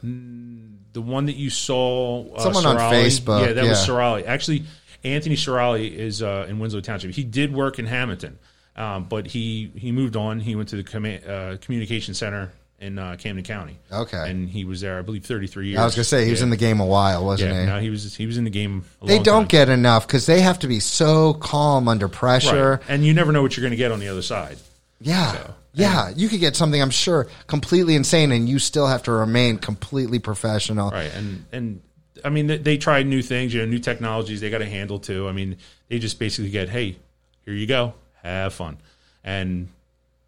[0.01, 3.87] the one that you saw, uh, Someone on Facebook, yeah, that was.
[3.87, 4.25] Sorali.
[4.25, 4.63] Actually,
[5.03, 7.11] Anthony Sorali is uh, in Winslow Township.
[7.11, 8.37] He did work in Hammonton,
[8.75, 10.39] um, but he he moved on.
[10.39, 13.77] He went to the uh, communication center in uh, Camden County.
[13.91, 14.29] Okay.
[14.31, 15.79] and he was there, I believe, thirty three years.
[15.79, 17.65] I was gonna say he was in the game a while, wasn't Yeah, he?
[17.67, 18.85] no, he was he was in the game.
[19.01, 19.47] A they don't time.
[19.47, 22.71] get enough because they have to be so calm under pressure.
[22.71, 24.57] right, and you never know what you're going to get on the other side.
[25.01, 25.31] Yeah.
[25.33, 26.09] So, yeah.
[26.15, 30.19] You could get something, I'm sure, completely insane, and you still have to remain completely
[30.19, 30.89] professional.
[30.91, 31.81] Right, and and
[32.23, 34.41] I mean they, they new things, you know, new technologies.
[34.41, 35.27] They got to handle too.
[35.27, 36.97] I mean, they just basically get, hey,
[37.45, 38.77] here you go, have fun,
[39.23, 39.69] and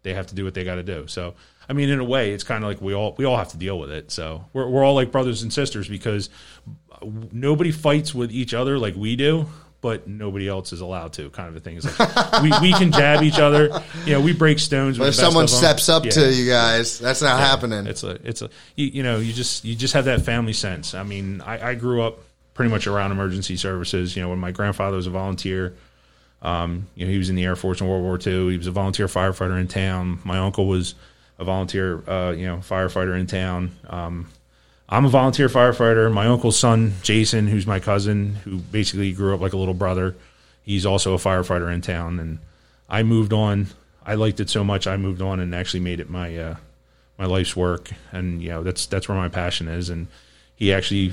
[0.02, 1.06] they have to do what they got to do.
[1.06, 1.34] So.
[1.68, 3.56] I mean, in a way, it's kind of like we all we all have to
[3.56, 4.10] deal with it.
[4.10, 6.28] So we're we're all like brothers and sisters because
[7.32, 9.46] nobody fights with each other like we do,
[9.82, 11.28] but nobody else is allowed to.
[11.30, 11.76] Kind of a thing.
[11.76, 13.68] It's like we, we can jab each other.
[14.06, 14.96] You know, we break stones.
[14.96, 16.12] But if someone steps up Yeah.
[16.12, 17.86] to you guys, that's not happening.
[17.86, 20.94] It's a, it's a, you, you know, you just, you just have that family sense.
[20.94, 22.20] I mean, I, I grew up
[22.54, 24.16] pretty much around emergency services.
[24.16, 25.74] You know, when my grandfather was a volunteer,
[26.42, 28.50] um, you know, he was in the Air Force in World War II.
[28.52, 30.20] He was a volunteer firefighter in town.
[30.24, 30.94] My uncle was
[31.38, 33.72] a volunteer, uh, you know, firefighter in town.
[33.88, 34.28] Um,
[34.92, 36.12] I'm a volunteer firefighter.
[36.12, 40.14] My uncle's son, Jason, who's my cousin, who basically grew up like a little brother,
[40.64, 42.20] he's also a firefighter in town.
[42.20, 42.38] And
[42.90, 43.68] I moved on.
[44.04, 46.56] I liked it so much, I moved on and actually made it my uh,
[47.18, 47.90] my life's work.
[48.10, 49.88] And you know, that's that's where my passion is.
[49.88, 50.08] And
[50.56, 51.12] he actually,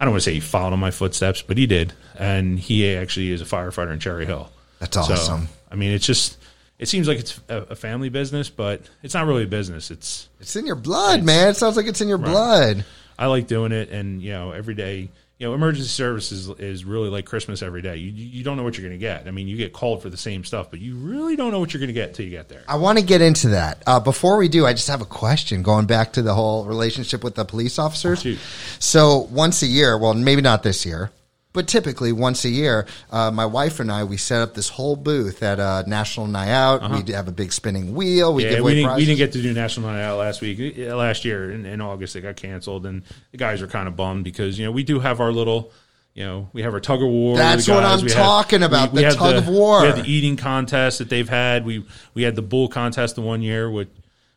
[0.00, 1.92] I don't want to say he followed in my footsteps, but he did.
[2.18, 4.50] And he actually is a firefighter in Cherry Hill.
[4.78, 5.48] That's So, awesome.
[5.70, 6.38] I mean, it's just.
[6.78, 9.92] It seems like it's a, a family business, but it's not really a business.
[9.92, 11.50] It's It's in your blood, man.
[11.50, 12.84] It sounds like it's in your blood.
[13.18, 17.08] I like doing it, and you know, every day, you know, emergency services is really
[17.08, 17.96] like Christmas every day.
[17.96, 19.26] You you don't know what you're going to get.
[19.26, 21.74] I mean, you get called for the same stuff, but you really don't know what
[21.74, 22.62] you're going to get till you get there.
[22.68, 23.82] I want to get into that.
[23.86, 27.24] Uh, before we do, I just have a question going back to the whole relationship
[27.24, 28.22] with the police officers.
[28.22, 28.38] Shoot.
[28.78, 31.10] So once a year, well, maybe not this year,
[31.52, 34.96] but typically once a year, uh, my wife and I we set up this whole
[34.96, 36.90] booth at a National Night Out.
[37.06, 38.32] We have a big spinning wheel.
[38.34, 38.54] We Uh-huh.
[38.56, 41.24] Yeah, we didn't, we didn't get to do National Night Out last week, uh, last
[41.24, 42.16] year in, in August.
[42.16, 45.00] It got canceled, and the guys are kind of bummed because you know we do
[45.00, 45.72] have our little,
[46.14, 47.36] you know, we have our tug of war.
[47.36, 47.84] That's what.
[47.84, 49.80] I'm We had- talking about, the had tug of war.
[49.82, 51.64] We had the eating contest that they've had.
[51.66, 51.84] We
[52.14, 53.88] we had the bull contest the one year, which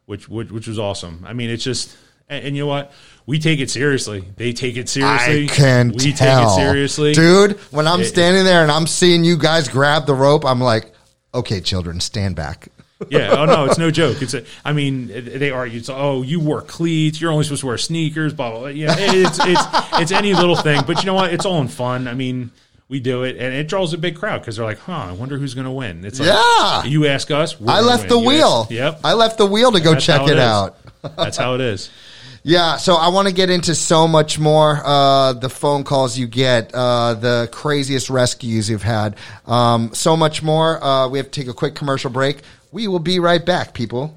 [0.06, 1.24] which which, which was awesome.
[1.26, 1.96] I mean, it's just.
[2.28, 2.92] And, and you know what?
[3.28, 4.24] We take it seriously.
[4.38, 5.46] They take it seriously.
[5.46, 7.54] I can we tell, take it seriously, dude.
[7.72, 10.92] When I'm It- standing there and I'm seeing you guys grab the rope, I'm like,
[11.34, 12.70] okay, children, stand back.
[13.10, 13.32] yeah.
[13.36, 14.22] Oh no, it's no joke.
[14.22, 15.80] It's a, I mean, they argue.
[15.80, 17.20] It's oh, you wore cleats.
[17.20, 18.34] You're only supposed to wear sneakers.
[18.34, 18.60] Blah blah.
[18.60, 18.68] blah.
[18.70, 19.62] Yeah, it's it's
[19.94, 20.82] it's any little thing.
[20.86, 21.34] But you know what?
[21.34, 22.08] It's all in fun.
[22.08, 22.52] I mean,
[22.88, 25.38] we do it, and it draws a big crowd because they're like, huh, I wonder
[25.38, 26.06] who's going to win.
[26.06, 26.84] It's like, Yeah.
[26.86, 27.60] You ask us.
[27.60, 28.62] we're I left the wheel.
[28.62, 29.00] ask- yep.
[29.04, 30.78] I left the wheel to go That's check it, it out.
[31.18, 31.90] That's how it is.
[32.48, 34.80] Yeah, so I want to get into so much more.
[34.86, 39.16] Uh, the phone calls you get, uh, the craziest rescues you've had,
[39.48, 40.82] um, so much more.
[40.84, 42.42] Uh, we have to take a quick commercial break.
[42.72, 44.16] We will be right back, people.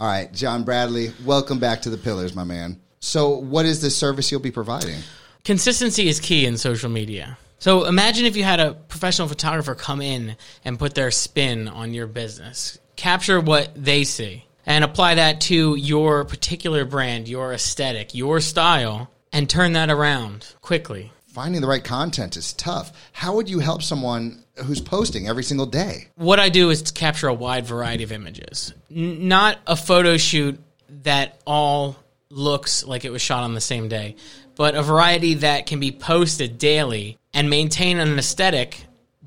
[0.00, 2.80] All right, John Bradley, welcome back to the Pillars, my man.
[2.98, 4.98] So, what is the service you'll be providing?
[5.44, 7.38] Consistency is key in social media.
[7.60, 11.94] So imagine if you had a professional photographer come in and put their spin on
[11.94, 18.14] your business, capture what they see, and apply that to your particular brand, your aesthetic,
[18.14, 21.12] your style, and turn that around quickly.
[21.28, 22.92] Finding the right content is tough.
[23.12, 26.08] How would you help someone who's posting every single day?
[26.14, 30.16] What I do is to capture a wide variety of images, N- not a photo
[30.16, 30.60] shoot
[31.02, 31.96] that all
[32.30, 34.14] looks like it was shot on the same day,
[34.54, 38.84] but a variety that can be posted daily and maintain an aesthetic,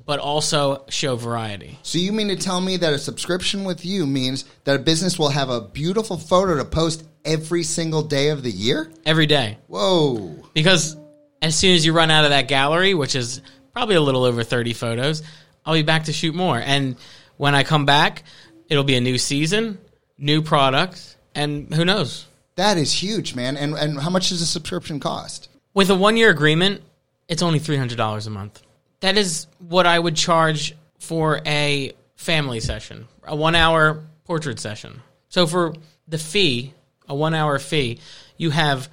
[0.08, 1.78] but also show variety.
[1.82, 5.18] So you mean to tell me that a subscription with you means that a business
[5.18, 8.90] will have a beautiful photo to post every single day of the year?
[9.04, 9.58] every day.
[9.66, 10.34] Whoa.
[10.54, 10.96] Because
[11.42, 13.42] as soon as you run out of that gallery, which is
[13.74, 15.22] probably a little over 30 photos,
[15.66, 16.58] I'll be back to shoot more.
[16.58, 16.96] And
[17.36, 18.22] when I come back,
[18.70, 19.76] it'll be a new season,
[20.16, 22.24] new product, and who knows?
[22.54, 23.58] That is huge, man.
[23.58, 25.50] And and how much does a subscription cost?
[25.74, 26.80] With a one year agreement,
[27.28, 28.62] it's only $300 a month.
[29.00, 35.00] That is what I would charge for a family session, a one hour portrait session.
[35.28, 35.74] So for
[36.08, 36.74] the fee,
[37.08, 37.98] a one hour fee,
[38.36, 38.88] you have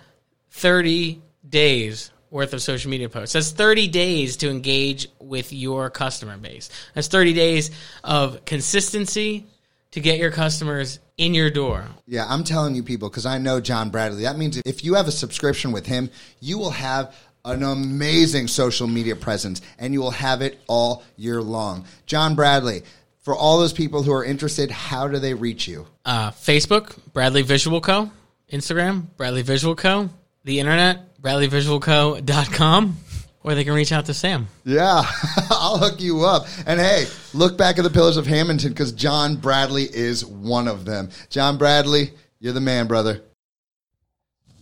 [0.51, 3.33] 30 days worth of social media posts.
[3.33, 6.69] That's 30 days to engage with your customer base.
[6.93, 7.71] That's 30 days
[8.03, 9.45] of consistency
[9.91, 11.85] to get your customers in your door.
[12.05, 14.23] Yeah, I'm telling you people because I know John Bradley.
[14.23, 16.09] That means if you have a subscription with him,
[16.41, 21.41] you will have an amazing social media presence and you will have it all year
[21.41, 21.85] long.
[22.05, 22.83] John Bradley,
[23.21, 25.87] for all those people who are interested, how do they reach you?
[26.05, 28.11] uh, Facebook, Bradley Visual Co.
[28.51, 30.09] Instagram, Bradley Visual Co.
[30.43, 32.97] The internet, bradleyvisualco.com.
[33.43, 34.47] Or they can reach out to Sam.
[34.63, 35.03] Yeah,
[35.51, 36.47] I'll hook you up.
[36.65, 37.05] And hey,
[37.35, 41.09] look back at the Pillars of Hammonton because John Bradley is one of them.
[41.29, 43.21] John Bradley, you're the man, brother.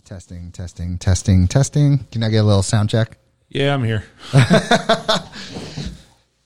[0.04, 1.98] Testing, testing, testing, testing.
[2.12, 3.16] Can I get a little sound check?
[3.48, 4.04] Yeah, I'm here.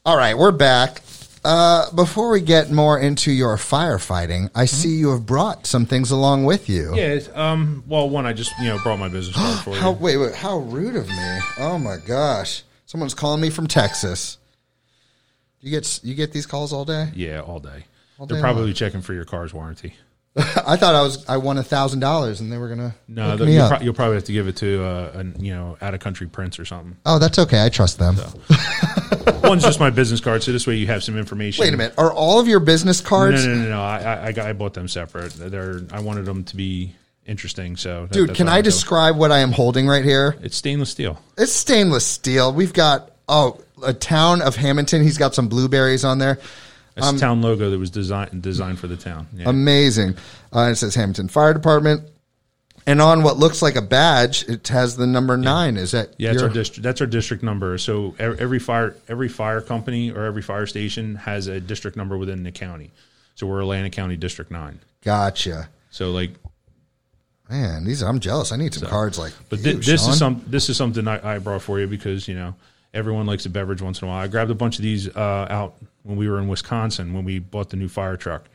[0.07, 1.03] All right, we're back.
[1.45, 6.13] Uh, before we get more into your firefighting, I see you have brought some things
[6.13, 6.95] along with you.
[6.95, 7.07] Yeah.
[7.15, 7.83] it's, Um.
[7.89, 9.81] Well, one, I just you know brought my business card for you.
[9.81, 11.39] How, wait, wait, how rude of me!
[11.59, 14.39] Oh my gosh, someone's calling me from Texas.
[15.61, 17.11] You get you get these calls all day?
[17.13, 17.87] Yeah, all day.
[18.21, 19.95] day They're probably checking for your car's warranty.
[20.67, 23.51] I thought I was I won a thousand dollars and they were gonna No, the,
[23.51, 26.01] you'll, pro- you'll probably have to give it to uh, a you know out of
[26.01, 26.97] country prince or something.
[27.07, 27.65] oh, that's okay.
[27.65, 28.17] I trust them.
[29.43, 31.63] One's just my business card, so this way you have some information.
[31.63, 31.95] Wait a minute.
[31.99, 33.47] Are all of your business No, cards?
[33.47, 33.81] no, no, no.
[33.81, 35.33] I, I, I got I bought them separate.
[35.35, 36.95] They're I wanted them to be
[37.27, 37.77] interesting.
[37.77, 40.37] So, that- Dude, can I I'm describe what I am holding right here?
[40.43, 41.19] It's stainless steel.
[41.37, 42.53] It's stainless steel.
[42.53, 45.03] We've got oh a town of Hammonton.
[45.03, 46.39] He's got some blueberries on there.
[46.99, 49.27] It's Um, the town logo that was designed designed for the town.
[49.35, 49.49] Yeah.
[49.49, 50.17] Amazing.
[50.55, 52.03] Uh, it says Hammonton Fire Department.
[52.87, 55.77] And on what looks like a badge, it has the number nine.
[55.77, 56.83] Is that Yeah, your- our district.
[56.83, 57.77] That's our district number.
[57.79, 62.43] So every fire, every fire company or every fire station has a district number within
[62.45, 62.91] the county.
[63.35, 64.81] So we're Atlantic County District Nine.
[65.05, 65.69] Gotcha.
[65.91, 66.33] So like,
[67.51, 68.53] Man, these I'm jealous.
[68.53, 69.33] I need some cards like.
[69.49, 70.11] but you, this Sean.
[70.11, 72.55] is some this is something I, I brought for you because you know
[72.95, 74.21] everyone likes a beverage once in a while.
[74.21, 77.39] I grabbed a bunch of these uh, out when we were in Wisconsin when we
[77.39, 78.49] bought the new fire truck.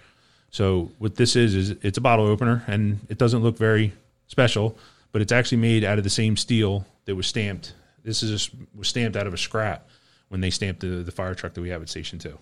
[0.50, 3.94] So what this is is it's a bottle opener and it doesn't look very
[4.28, 4.78] special,
[5.12, 8.52] but it's actually made out of the same steel that was stamped This is just
[8.76, 9.88] was stamped out of a scrap
[10.30, 12.38] when they stamped the, the fire truck that we have at Station Two.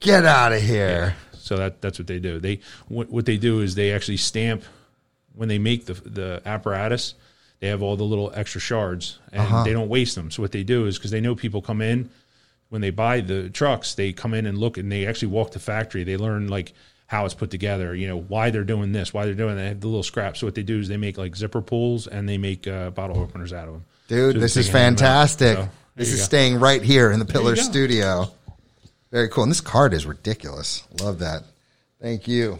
[0.00, 1.16] Get out of here.
[1.32, 2.38] So that that's what they do.
[2.38, 4.62] They what what they do is they actually stamp
[5.34, 7.14] when they make the the apparatus.
[7.60, 10.30] They have all the little extra shards, and they don't waste them.
[10.30, 12.10] So what they do is because they know people come in
[12.68, 15.60] when they buy the trucks, they come in and look, and they actually walk the
[15.60, 16.02] factory.
[16.04, 16.72] They learn like
[17.06, 17.94] how it's put together.
[17.94, 19.62] You know why they're doing this, why they're doing that.
[19.62, 20.40] They have the little scraps.
[20.40, 23.18] So what they do is they make like zipper pulls and they make uh, bottle
[23.18, 23.84] openers out of them.
[24.08, 25.10] Dude, So this is can hand them out.
[25.10, 25.56] fantastic.
[25.58, 26.24] So, this is go.
[26.24, 28.28] staying right here in the Pillar studio.
[29.12, 29.44] Very cool.
[29.44, 30.82] And this card is ridiculous.
[31.00, 31.44] Love that.
[32.02, 32.58] Thank you.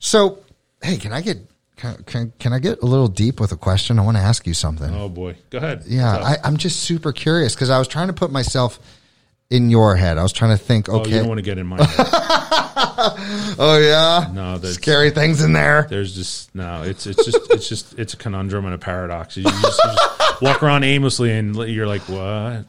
[0.00, 0.40] So,
[0.82, 1.38] hey, can I get
[1.76, 3.98] can, can, can I get a little deep with a question?
[3.98, 4.92] I want to ask you something.
[4.94, 5.84] Oh boy, go ahead.
[5.86, 8.78] yeah, I, I'm just super curious because I was trying to put myself
[9.50, 10.18] in your head.
[10.18, 12.06] I was trying to think, Oh, you don't want to get in my head.
[13.58, 15.86] oh yeah, No, scary things in there.
[15.88, 16.82] There's just no.
[16.82, 19.36] It's it's just it's just it's a conundrum and a paradox.
[19.36, 22.64] You just, you just walk around aimlessly and you're like, what?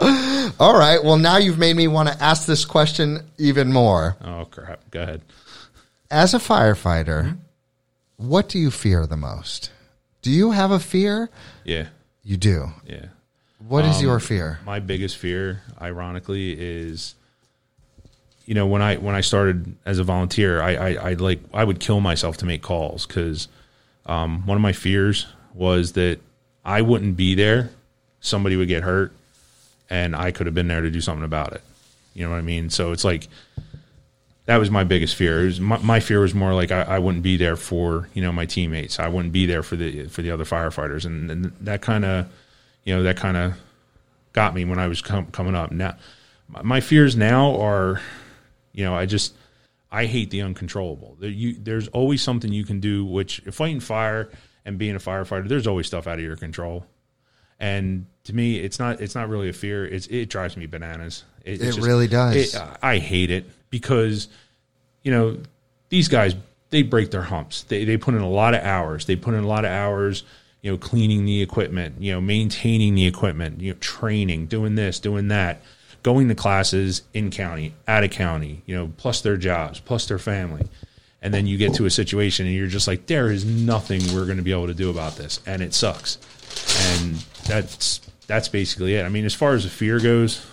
[0.60, 4.16] All right, well now you've made me want to ask this question even more.
[4.22, 4.80] Oh crap!
[4.90, 5.20] Go ahead.
[6.10, 7.36] As a firefighter,
[8.16, 9.70] what do you fear the most?
[10.22, 11.30] Do you have a fear?
[11.64, 11.88] Yeah,
[12.22, 12.72] You do.
[12.86, 13.06] yeah.
[13.66, 14.58] What is Um, your fear?
[14.66, 17.14] My biggest fear, ironically, is
[18.44, 21.64] you know when I when I started as a volunteer, I I, I like I
[21.64, 23.48] would kill myself to make calls because
[24.04, 26.18] um, one of my fears was that
[26.64, 27.70] I wouldn't be there,
[28.20, 29.12] somebody would get hurt,
[29.88, 31.62] and I could have been there to do something about it.
[32.12, 32.68] You know what I mean?
[32.68, 33.28] So it's like
[34.46, 35.42] that was my biggest fear.
[35.42, 38.22] It was my, my fear was more like I, I wouldn't be there for you
[38.22, 38.98] know my teammates.
[38.98, 42.26] I wouldn't be there for the for the other firefighters, and, and that kind of
[42.84, 43.54] you know that kind of
[44.32, 45.70] got me when I was com- coming up.
[45.72, 45.96] Now,
[46.62, 48.00] my- fears now are,
[48.72, 49.34] you know, I just
[49.90, 51.16] I hate the uncontrollable.
[51.20, 53.04] There, you, there's always something you can do.
[53.04, 54.30] Which fighting fire
[54.66, 56.84] and being a firefighter, there's always stuff out of your control.
[57.60, 59.86] And to me, it's not it's not really a fear.
[59.86, 61.24] It's it drives me bananas.
[61.44, 62.54] It, It really does.
[62.54, 64.28] it- I hate it because
[65.02, 65.36] you know
[65.88, 66.36] these guys
[66.70, 67.64] they break their humps.
[67.64, 69.06] They they put in a lot of hours.
[69.06, 70.22] They put in a lot of hours.
[70.62, 71.96] You know, cleaning the equipment.
[72.00, 73.60] You know, maintaining the equipment.
[73.60, 75.60] You know, training, doing this, doing that,
[76.04, 78.62] going to classes in county, out of county.
[78.64, 80.68] You know, plus their jobs, plus their family.
[81.20, 84.26] And then you get to a situation and you're just like, there is nothing we're
[84.26, 86.18] going to be able to do about this, and it sucks.
[86.92, 87.14] And
[87.48, 89.02] that's that's basically it.
[89.04, 90.46] I mean, as far as the fear goes,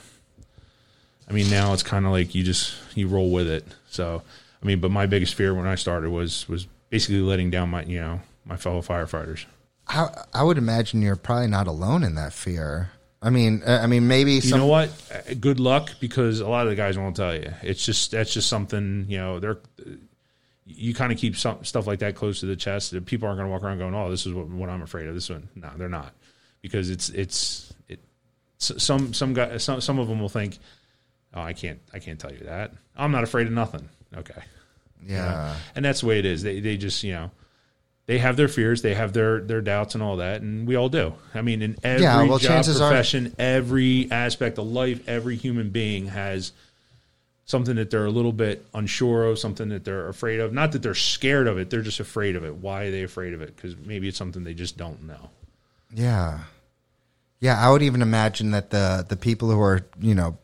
[1.32, 3.65] I mean, now it's kind of like you just you roll with it.
[3.89, 4.22] So,
[4.62, 7.84] I mean, but my biggest fear when I started was was basically letting down my
[7.84, 9.46] you know my fellow firefighters.
[9.88, 12.91] I, I would imagine you're probably not alone in that fear.
[13.22, 14.60] I mean, uh, I mean, maybe You some.
[14.60, 14.89] know what?
[15.13, 17.54] Uh, Good luck because a lot of the guys won't tell you.
[17.62, 19.39] It's just that's just something you know.
[19.39, 19.60] They're
[20.65, 22.91] you kind of keep some stuff like that close to the chest.
[22.91, 25.08] that People aren't going to walk around going, "Oh, this is what, what I'm afraid
[25.08, 26.13] of." This one, no, they're not
[26.62, 28.00] because it's it's it.
[28.58, 30.60] Some some guy some some of them will think,
[31.34, 32.74] "Oh, I can't I can't tell you that.
[32.96, 34.41] I'm not afraid of nothing." Okay,
[35.06, 35.24] you know?
[35.24, 35.56] yeah.
[35.76, 36.44] and that's the way it is.
[36.44, 37.32] They they just you know
[38.08, 40.89] they have their fears, they have their their doubts and all that, and we all
[40.89, 41.13] do.
[41.34, 45.36] I mean, in every Yeah, well, job chances are- profession, every aspect of life, every
[45.38, 46.52] human being has
[47.46, 50.54] something that they're a little bit unsure of, something that they're afraid of.
[50.54, 52.56] Not that they're scared of it; they're just afraid of it.
[52.56, 53.56] Why are they afraid of it?
[53.56, 55.30] Because maybe it's something they just don't know.
[55.94, 56.39] Yeah.
[57.39, 60.38] Yeah, I would even imagine that the the people who are, you know,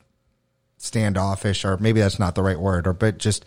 [0.78, 3.46] standoffish or maybe that's not the right word or but just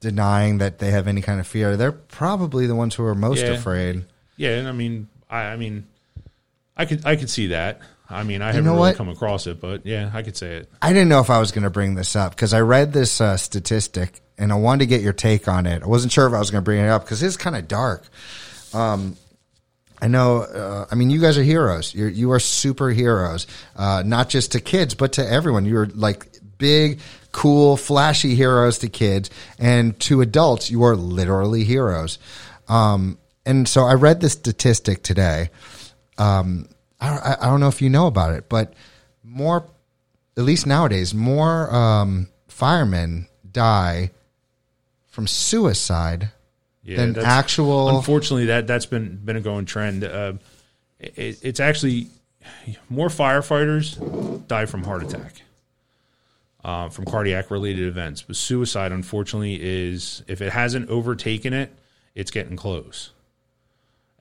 [0.00, 3.40] denying that they have any kind of fear, they're probably the ones who are most
[3.42, 3.50] Yeah.
[3.52, 4.04] afraid.
[4.36, 5.86] Yeah, and I mean, I, I mean,
[6.76, 7.80] I could I could see that.
[8.08, 8.96] I mean, I haven't know really what?
[8.96, 10.70] come across it, but yeah, I could say it.
[10.82, 13.20] I didn't know if I was going to bring this up because I read this
[13.20, 15.82] uh, statistic and I wanted to get your take on it.
[15.82, 17.68] I wasn't sure if I was going to bring it up because it's kind of
[17.68, 18.08] dark.
[18.72, 19.16] Um,
[20.02, 20.38] I know.
[20.42, 21.94] Uh, I mean, you guys are heroes.
[21.94, 25.64] You're you are superheroes, uh, not just to kids, but to everyone.
[25.66, 26.26] You're like
[26.58, 27.00] big,
[27.32, 32.18] cool, flashy heroes to kids, and to adults, you are literally heroes.
[32.68, 35.50] Um, and so I read this statistic today.
[36.18, 36.68] Um,
[37.00, 38.74] I, I- don't know if you know about it, but
[39.24, 39.66] more,
[40.36, 44.10] at least nowadays, more um, firemen die
[45.08, 46.30] from suicide
[46.82, 47.96] Yeah, than actual.
[47.96, 50.02] Unfortunately, that that's been been a going trend.
[50.04, 50.34] Uh,
[50.98, 52.08] it, it's actually
[52.88, 55.42] more firefighters die from heart attack,
[56.64, 58.22] uh, from cardiac related events.
[58.22, 61.70] But suicide, unfortunately, is if it hasn't overtaken it,
[62.14, 63.10] it's getting close.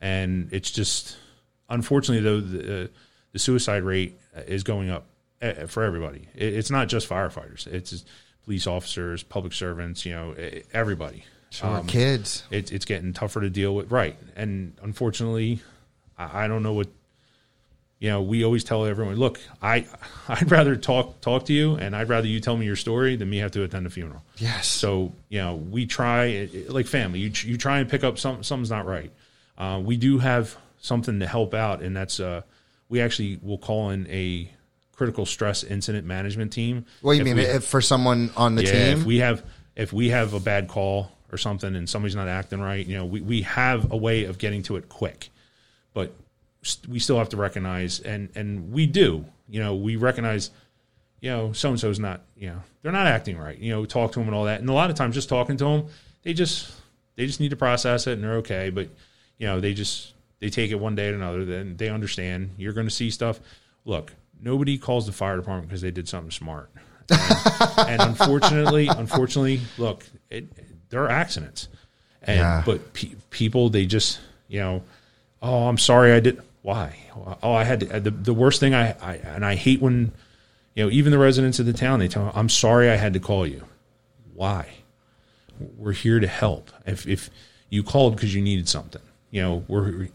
[0.01, 1.17] And it's just
[1.69, 2.87] unfortunately though the, uh,
[3.31, 4.17] the suicide rate
[4.47, 5.05] is going up
[5.41, 6.27] uh, for everybody.
[6.35, 8.03] It, it's not just firefighters; it's
[8.43, 10.05] police officers, public servants.
[10.05, 10.35] You know,
[10.73, 11.23] everybody.
[11.51, 12.43] Sure, Um, kids.
[12.51, 13.91] it, it's getting tougher to deal with.
[13.91, 14.15] Right.
[14.35, 15.59] And unfortunately,
[16.17, 16.87] I, I don't know what
[17.99, 19.85] you know, we always tell everyone, look, I
[20.29, 23.29] I'd rather talk talk to you, and I'd rather you tell me your story than
[23.29, 24.23] me have to attend a funeral.
[24.37, 24.67] Yes.
[24.67, 27.19] So you know, we try it- it- like family.
[27.19, 29.11] You you try and pick up some something's not right.
[29.57, 32.41] Uh, we do have something to help out, and that's uh,
[32.87, 34.49] we actually will call in a
[34.95, 36.85] critical stress incident management team.
[37.01, 38.99] What do you If mean we- if for someone on the yeah, team?
[38.99, 39.43] if we have
[39.75, 43.05] if we have a bad call or something and somebody's not acting right, you know,
[43.05, 45.29] we, we have a way of getting to it quick.
[45.93, 46.13] But
[46.63, 50.51] st- we still have to recognize and and we do, you know, we recognize
[51.21, 53.57] you know, so and so's not, you know, they're not acting right.
[53.57, 54.61] You know, talk to them and all that.
[54.61, 55.87] And a lot of times just talking to them,
[56.23, 56.73] they just
[57.15, 58.87] they just need to process it and they're okay, but
[59.37, 62.73] you know, they just they take it one day at another, then they understand you're
[62.73, 63.39] going to see stuff.
[63.85, 66.69] Look, nobody calls the fire department because they did something smart.
[67.09, 70.45] And, and unfortunately, unfortunately, look, it,
[70.89, 71.67] there are accidents.
[72.23, 72.63] And Yeah.
[72.65, 74.83] but pe- people they just, you know,
[75.41, 76.97] oh, I'm sorry I did why?
[77.41, 80.11] Oh, I had to, the the worst thing I, I and I hate when
[80.75, 83.13] you know, even the residents of the town, they tell me, I'm sorry I had
[83.13, 83.63] to call you.
[84.33, 84.67] Why?
[85.77, 86.71] We're here to help.
[86.85, 87.29] If if
[87.69, 90.07] you called because you needed something, you know, we're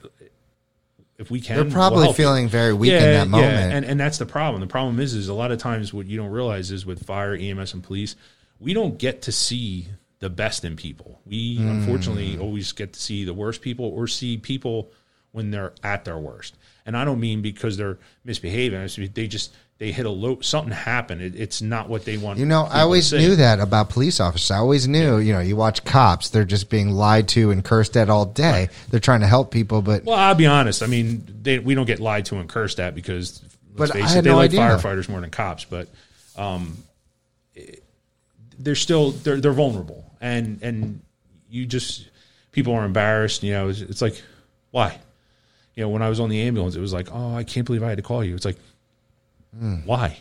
[1.18, 2.12] if we can, They're we'll probably you.
[2.14, 3.72] feeling very weak in that moment.
[3.74, 4.60] and and that's the problem.
[4.60, 7.34] The problem is, is a lot of times what you don't realize is with fire,
[7.34, 8.16] EMS, and police,
[8.58, 9.88] we don't get to see
[10.24, 11.20] the best in people.
[11.26, 11.68] We Hmm.
[11.68, 14.90] unfortunately always get to see the worst people or see people
[15.32, 16.56] when they're at their worst.
[16.86, 18.88] And I don't mean because they're misbehaving.
[19.12, 20.38] They just they hit a low.
[20.40, 21.20] Something happened.
[21.20, 22.38] It, it's not what they want.
[22.38, 24.50] You know, I always knew that about police officers.
[24.52, 27.96] I always knew, you know, you watch cops, they're just being lied to and cursed
[27.96, 28.68] at all day.
[28.90, 30.82] They're trying to help people, but Well, I'll be honest.
[30.82, 33.42] I mean, they, we don't get lied to and cursed at because
[33.76, 34.60] But I it, had they no like idea.
[34.60, 35.64] firefighters more than cops.
[35.64, 35.88] But
[36.36, 36.78] um,
[38.64, 41.00] they're still they're they're vulnerable, and and
[41.50, 42.08] you just
[42.52, 43.42] people are embarrassed.
[43.42, 44.20] You know, it's, it's like
[44.70, 44.98] why?
[45.74, 47.82] You know, when I was on the ambulance, it was like, oh, I can't believe
[47.82, 48.34] I had to call you.
[48.34, 48.58] It's like,
[49.58, 49.76] Hmm.
[49.84, 50.18] why?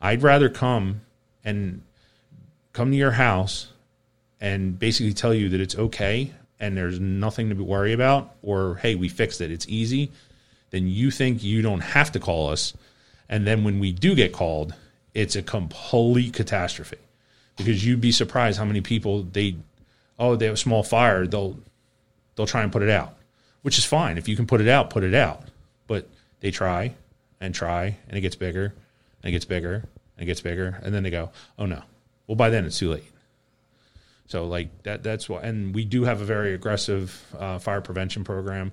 [0.00, 1.00] I'd rather come
[1.44, 1.82] and
[2.72, 3.68] come to your house
[4.40, 8.76] and basically tell you that it's okay and there's nothing to be worry about, or
[8.76, 10.10] hey, we fixed it, it's easy,
[10.70, 12.74] then you think you don't have to call us.
[13.28, 14.74] And then when we do get called,
[15.14, 16.98] it's a complete catastrophe
[17.56, 19.56] because you'd be surprised how many people they,
[20.18, 21.58] oh, they have a small fire, they'll
[22.34, 23.16] they'll try and put it out,
[23.62, 24.18] which is fine.
[24.18, 25.42] If you can put it out, put it out.
[25.86, 26.08] But
[26.40, 26.94] they try
[27.40, 28.74] and try, and it gets bigger,
[29.22, 31.82] and it gets bigger, and it gets bigger, and then they go, oh no,
[32.26, 33.04] well by then it's too late.
[34.28, 38.24] So like that that's why, and we do have a very aggressive uh, fire prevention
[38.24, 38.72] program.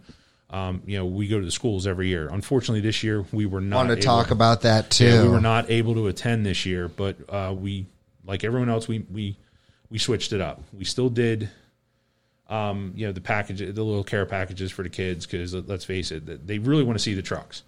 [0.50, 2.28] Um, you know, we go to the schools every year.
[2.32, 5.06] Unfortunately, this year we were not want to able- talk about that too.
[5.06, 7.88] yeah, we were not able to attend this year, but uh, we,
[8.26, 9.38] like everyone else, we we
[9.90, 10.62] we switched it up.
[10.74, 11.50] We still did,
[12.50, 16.12] um, you know, the package, the little care packages for the kids, because let's face
[16.12, 17.64] it, they really want to see the trucks.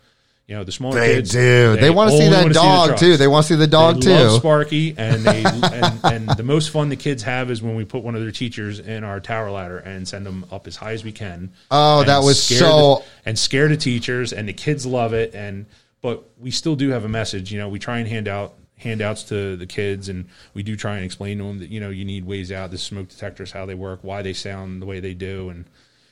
[0.48, 1.76] You know, the smaller They kids do.
[1.76, 3.02] They, want to see that dog trucks.
[3.02, 3.18] too.
[3.18, 4.38] They want to see the dog They love too.
[4.38, 8.04] Sparky, and they and, and the most fun the kids have is when we put
[8.04, 11.04] one of their teachers in our tower ladder and send them up as high as
[11.04, 11.52] we can.
[11.72, 15.34] Oh, that was so- the- and scare the teachers, and the kids love it.
[15.34, 15.65] And
[16.04, 17.52] but we still do have a message.
[17.52, 20.96] You know, we try and hand out handouts to the kids, and we do try
[20.98, 22.72] and explain to them that you know you need ways out.
[22.72, 25.66] The smoke detectors, how they work, why they sound the way they do, and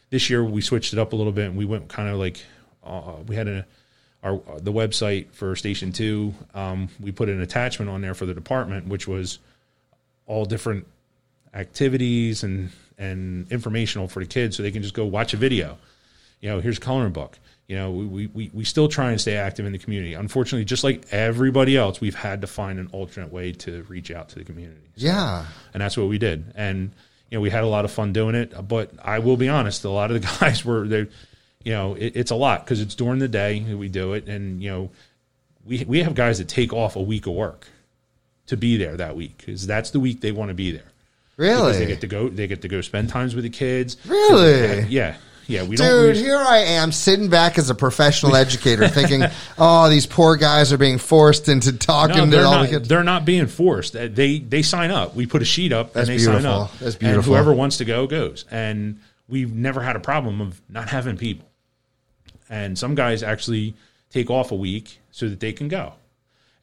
[0.10, 2.44] this year we switched it up a little bit, and we went kind of like
[2.84, 3.66] uh, we had a
[4.24, 6.34] our the website for Station Two.
[6.54, 9.40] Um, we put an attachment on there for the department, which was
[10.26, 10.88] all different
[11.54, 15.78] activities and and informational for the kids, so they can just go watch a video.
[16.40, 17.40] You know, here's a coloring book.
[17.68, 20.14] You know, we, we, we still try and stay active in the community.
[20.16, 24.30] Unfortunately, just like everybody else, we've had to find an alternate way to reach out
[24.30, 24.82] to the community.
[24.98, 25.46] So- Yeah.
[25.74, 26.44] and that's what we did.
[26.56, 26.92] And
[27.32, 28.54] you know, we had a lot of fun doing it.
[28.68, 31.08] But I will be honest, a lot of the guys were they,
[31.64, 34.28] you know, it, it's a lot because it's during the day that we do it,
[34.28, 34.92] and you know,
[35.66, 37.68] we we have guys that take off a week of work
[38.48, 40.92] to be there that week because that's the week they want to be there.
[41.38, 43.96] Because they get to go, they get to go spend times with the kids.
[44.06, 44.82] Really?
[44.90, 45.16] yeah,
[45.48, 45.64] yeah.
[45.64, 45.88] We don't.
[45.88, 49.24] Dude, here I am sitting back as a professional educator thinking,
[49.58, 52.68] oh, these poor guys are being forced into talking No, to they're all not, the
[52.70, 52.88] kids.
[52.88, 53.96] they're not being forced.
[53.96, 55.16] Uh, They they sign up.
[55.16, 56.62] We put a sheet up That's and they sign beautiful.
[56.64, 56.78] up.
[56.80, 58.46] That's And whoever wants to go goes.
[58.52, 61.50] And we've never had a problem of not having people.
[62.50, 63.74] And some guys actually
[64.12, 65.94] take off a week so that they can go,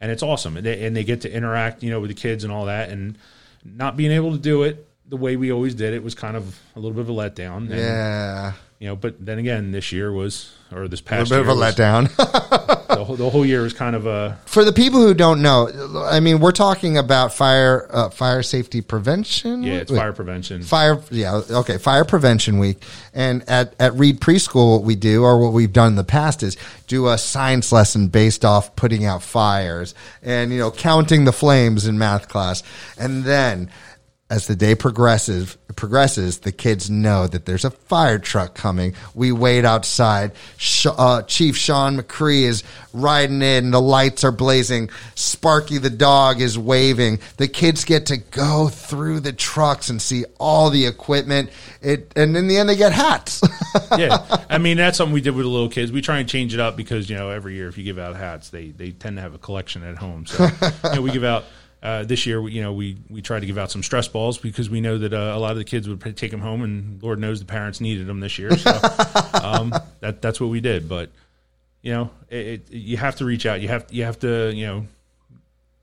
[0.01, 0.57] and it's awesome.
[0.57, 2.91] And they, and they get to interact, you know, with the kids and all that.
[2.91, 3.19] And
[3.65, 6.57] not being able to do it the way we always did it was kind of
[6.77, 7.57] a little bit of a letdown.
[7.69, 8.53] And, Yeah.
[8.81, 11.57] You know, but then again, this year was, or this A past little bit of
[11.59, 12.17] a was- letdown.
[12.91, 15.69] the, whole, the whole year was kind of a For the people who don't know,
[16.11, 19.63] I mean, we're talking about fire uh, fire safety prevention.
[19.63, 20.63] yeah, it's Wait, fire prevention.
[20.63, 21.77] Fire, yeah, okay.
[21.77, 25.89] Fire Prevention Week, and at at Reed Preschool, what we do, or what we've done
[25.89, 26.57] in the past, is
[26.87, 31.87] do a science lesson based off putting out fires and you know counting the flames
[31.87, 32.63] in math class,
[32.99, 33.71] and then
[34.31, 38.95] as the day progresses, progresses, the kids know that there's a fire truck coming.
[39.13, 40.33] We wait outside.
[40.57, 42.63] Sh- uh, Chief Sean Macri is
[42.93, 43.73] riding in.
[43.73, 44.91] The lights are blazing.
[45.17, 47.19] Sparky the dog is waving.
[47.39, 51.51] The kids get to go through the trucks and see all the equipment.
[51.83, 53.43] It, and in the end, they get hats.
[53.99, 55.91] yeah, I mean that's something we did with the little kids.
[55.91, 58.15] We try and change it up because you know every year if you give out
[58.15, 60.27] hats, they they tend to have a collection at home.
[60.27, 60.49] So
[60.85, 61.45] you know, we give out.
[61.83, 64.37] Uh, this year, we- you know, we we tried to give out some stress balls
[64.37, 67.03] because we know that uh, a lot of the kids would take them home, and
[67.03, 68.57] Lord knows the parents needed them this year.
[68.59, 68.71] So
[69.43, 70.89] um, that that's what we did.
[70.89, 71.11] But
[71.83, 73.61] you know, it, it, you have to reach out.
[73.63, 74.87] You have you have to you know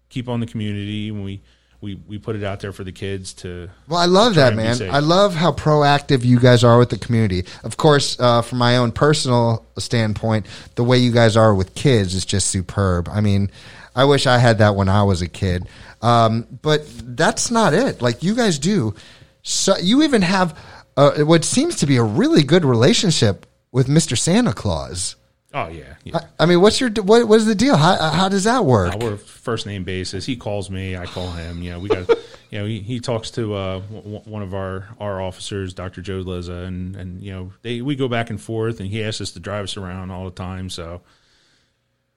[0.10, 1.10] keep on the community.
[1.12, 1.42] When we
[1.82, 4.78] we we put it out there for the kids to Well, I love that, man.
[4.92, 7.46] I love how proactive you guys are with the community.
[7.64, 10.46] Of course, uh, from my own personal standpoint,
[10.76, 13.10] the way you guys are with kids is just superb.
[13.10, 13.50] I mean,
[13.98, 15.68] I wish I had that when I was a kid.
[16.02, 18.02] Um, but that's not it.
[18.02, 18.94] Like you guys do.
[19.42, 20.58] So you even have
[20.96, 24.18] uh, what seems to be a really good relationship with Mr.
[24.18, 25.16] Santa Claus.
[25.54, 26.18] oh yeah, yeah.
[26.18, 27.28] I, I mean, what's your what?
[27.28, 27.76] What is the deal?
[27.76, 28.94] How, how does that work?
[28.94, 30.26] Uh, we're first name basis.
[30.26, 31.64] He calls me, I call him.
[31.64, 32.08] You know, we got,
[32.52, 36.02] you know, he, he talks to uh, w- one of our our officers, Dr.
[36.02, 39.22] Joe Liza, and and you know, they we go back and forth, and he asks
[39.22, 40.70] us to drive us around all the time.
[40.70, 41.02] So,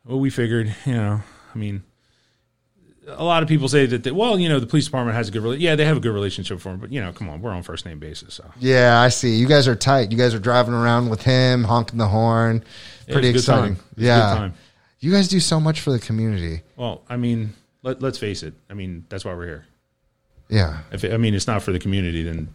[0.04, 1.22] well, we figured, you know,
[1.54, 1.82] I mean.
[3.08, 5.42] A lot of people say that, well, you know, the police department has a good,
[5.42, 7.50] rela- yeah, they have a good relationship for him, but you know, come on, we're
[7.50, 9.34] on first name basis, so Yeah, I see.
[9.34, 10.12] You guys are tight.
[10.12, 12.62] You guys are driving around with him, honking the horn.
[13.10, 13.74] Pretty it was a good exciting.
[13.76, 13.84] time.
[13.92, 14.50] It was Yeah.
[15.00, 16.60] You guys do so much for the community.
[16.76, 18.52] Well, I mean, let, let's face it.
[18.68, 19.64] I mean, that's why we're here.
[20.48, 20.80] Yeah.
[20.92, 22.48] If it, I mean, it's not for the community, then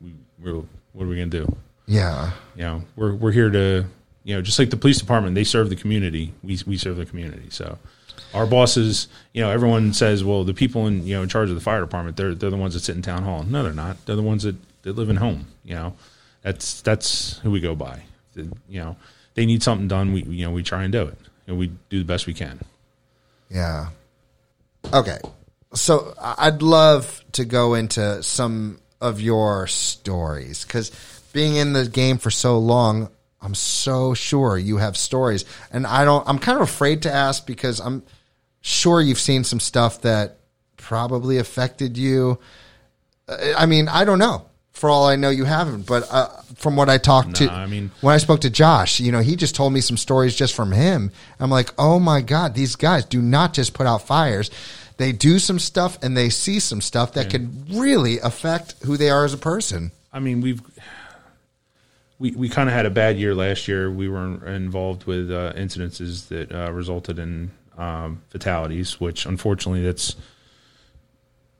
[0.00, 1.56] we, we're, what are we going to do?
[1.86, 2.30] Yeah.
[2.56, 3.84] you know we're we're here to
[4.24, 7.04] you know just like the police department they serve the community we we serve the
[7.04, 7.76] community so
[8.34, 11.54] our bosses you know everyone says well the people in you know in charge of
[11.54, 13.96] the fire department they're they're the ones that sit in town hall no they're not
[14.06, 15.94] they're the ones that, that live in home you know
[16.42, 18.02] that's that's who we go by
[18.34, 18.96] you know
[19.34, 21.98] they need something done we you know we try and do it and we do
[21.98, 22.58] the best we can
[23.52, 23.88] Yeah.
[24.92, 25.18] Okay.
[25.74, 30.90] So I'd love to go into some of your stories because
[31.32, 33.10] being in the game for so long,
[33.40, 35.44] I'm so sure you have stories.
[35.70, 38.02] And I don't, I'm kind of afraid to ask because I'm
[38.62, 40.38] sure you've seen some stuff that
[40.76, 42.38] probably affected you.
[43.28, 44.46] Uh, I mean, I don't know.
[44.72, 45.86] For all I know, you haven't.
[45.86, 49.12] But uh, from what I talked to, I mean- when I spoke to Josh, you
[49.12, 51.12] know, he just told me some stories just from him.
[51.38, 54.50] I'm like, oh my God, these guys do not just put out fires.
[54.96, 59.10] They do some stuff and they see some stuff that can really affect who they
[59.10, 59.90] are as a person.
[60.12, 60.60] I mean, we've
[62.18, 63.90] we we kind of had a bad year last year.
[63.90, 70.16] We were involved with uh, incidences that uh, resulted in um, fatalities, which unfortunately that's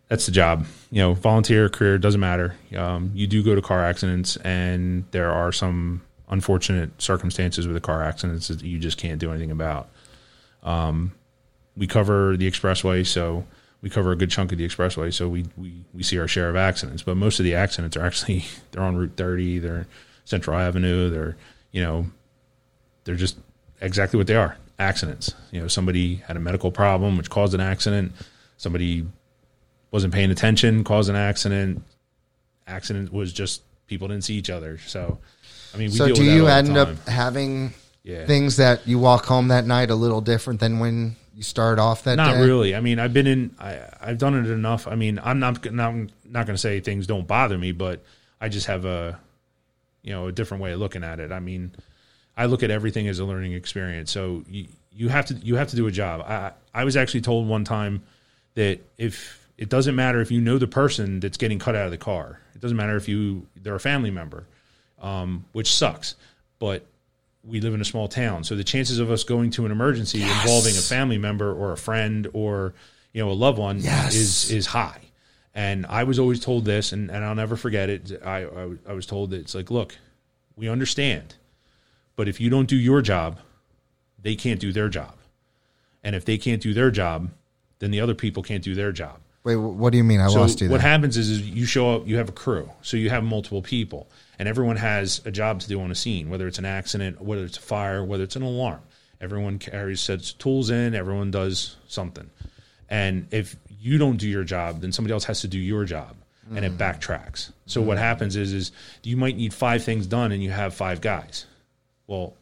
[0.09, 0.67] that's the job.
[0.91, 2.55] You know, volunteer career doesn't matter.
[2.77, 7.81] Um, you do go to car accidents, and there are some unfortunate circumstances with the
[7.81, 9.89] car accidents that you just can't do anything about.
[10.63, 11.13] Um,
[11.77, 13.47] we cover the expressway, so
[13.81, 16.51] we cover a good chunk of the expressway, so we, we, we see our share
[16.51, 17.03] of accidents.
[17.03, 19.87] But most of the accidents are actually they're on Route 30, they're
[20.25, 21.37] Central Avenue, they're
[21.71, 22.07] you know
[23.05, 23.39] they're just
[23.81, 25.35] exactly what they are accidents.
[25.51, 28.13] You know, somebody had a medical problem which caused an accident.
[28.59, 29.07] Somebody
[29.91, 31.83] wasn't paying attention, caused an accident.
[32.67, 34.79] Accident was just people didn't see each other.
[34.87, 35.19] So,
[35.75, 37.73] I mean, we so do you end up having
[38.05, 38.27] Yeah.
[38.27, 42.05] things that you walk home that night a little different than when you start off
[42.05, 42.27] that night?
[42.33, 42.45] Not day?
[42.45, 42.75] really.
[42.77, 43.55] I mean, I've been in.
[43.59, 44.87] I, I've done it enough.
[44.87, 48.03] I mean, I'm not not not going to say things don't bother me, but
[48.41, 49.19] I just have a,
[50.03, 51.31] you know, a different way of looking at it.
[51.33, 51.73] I mean,
[52.37, 54.11] I look at everything as a learning experience.
[54.11, 56.21] So you you have to you have to do a job.
[56.23, 58.03] I I was actually told one time
[58.55, 61.91] that if it doesn't matter if you know the person that's getting cut out of
[61.91, 64.45] the car, it doesn't matter if you they're a family member,
[65.01, 66.15] um, which sucks,
[66.59, 66.85] but
[67.45, 70.23] we live in a small town, so the chances of us going to an emergency
[70.23, 72.73] involving a family member or a friend or
[73.13, 74.15] you know a loved one Yes.
[74.15, 75.01] is is high.
[75.55, 78.23] And I was always told this, and, and I'll never forget it.
[78.25, 79.95] I, I I was told that it's like, look,
[80.57, 81.35] we understand,
[82.17, 83.39] but if you don't do your job,
[84.21, 85.15] they can't do their job,
[86.03, 87.31] and if they can't do their job,
[87.79, 89.19] then the other people can't do their job.
[89.45, 90.21] Wait, what do you mean?
[90.21, 90.71] I So lost you.
[90.71, 90.89] what There.
[90.89, 94.09] happens is, is you show up, you have a crew, so you have multiple people,
[94.39, 97.45] and everyone has a job to do on a scene, whether it's an accident, whether
[97.45, 98.81] it's a fire, whether it's an alarm.
[99.21, 100.95] Everyone carries sets tools in.
[100.95, 102.31] Everyone does something,
[102.89, 106.15] and if you don't do your job, then somebody else has to do your job,
[106.55, 106.79] and it mm.
[106.79, 107.51] backtracks.
[107.67, 107.87] So mm.
[107.87, 108.71] what happens is, is
[109.03, 111.47] you might need five things done, and you have five guys.
[112.13, 112.35] Well,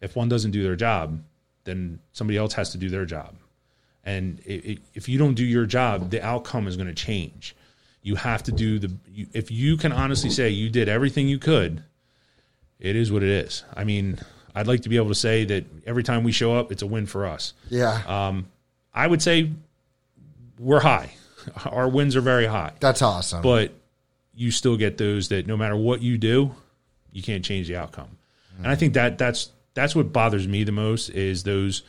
[0.00, 1.22] if one doesn't do their job,
[1.64, 3.34] then somebody else has to do their job.
[4.02, 7.54] And it, it, if you don't do your job, the outcome is going to change.
[8.02, 8.90] You have to do the.
[9.06, 11.82] You, if you can honestly say you did everything you could,
[12.80, 13.62] it is what it is.
[13.74, 14.18] I mean,
[14.54, 16.86] I'd like to be able to say that every time we show up, it's a
[16.86, 17.52] win for us.
[17.68, 18.46] yeah, um,
[18.94, 19.50] I would say
[20.58, 21.12] we're high.
[21.66, 23.42] Our wins are very high, that's awesome.
[23.42, 23.72] but
[24.34, 26.54] you still get those that no matter what you do,
[27.12, 28.08] you can't change the outcome.
[28.58, 31.82] And I think that that's that's what bothers me the most is those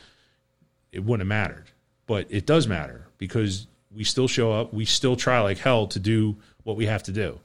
[0.92, 1.66] it wouldn't have mattered.
[2.06, 5.98] But it does matter because we still show up, we still try like hell to
[5.98, 7.40] do what we have to do.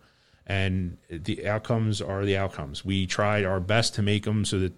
[0.48, 2.84] And the outcomes are the outcomes.
[2.84, 4.74] We tried our best to make them so that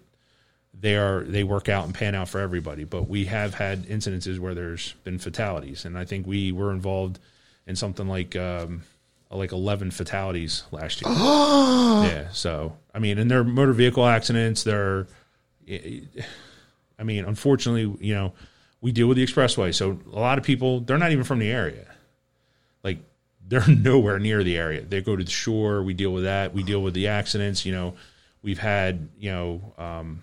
[0.78, 2.84] they are they work out and pan out for everybody.
[2.84, 7.18] But we have had incidences where there's been fatalities, and I think we were involved
[7.66, 8.82] in something like um,
[9.36, 11.12] like eleven fatalities last year.
[11.14, 14.62] yeah, so I mean, and they're motor vehicle accidents.
[14.62, 15.06] They're,
[15.68, 18.32] I mean, unfortunately, you know,
[18.80, 21.50] we deal with the expressway, so a lot of people they're not even from the
[21.50, 21.86] area.
[22.82, 22.98] Like
[23.46, 24.82] they're nowhere near the area.
[24.82, 25.82] They go to the shore.
[25.82, 26.54] We deal with that.
[26.54, 27.66] We deal with the accidents.
[27.66, 27.94] You know,
[28.42, 29.74] we've had you know.
[29.78, 30.22] Um,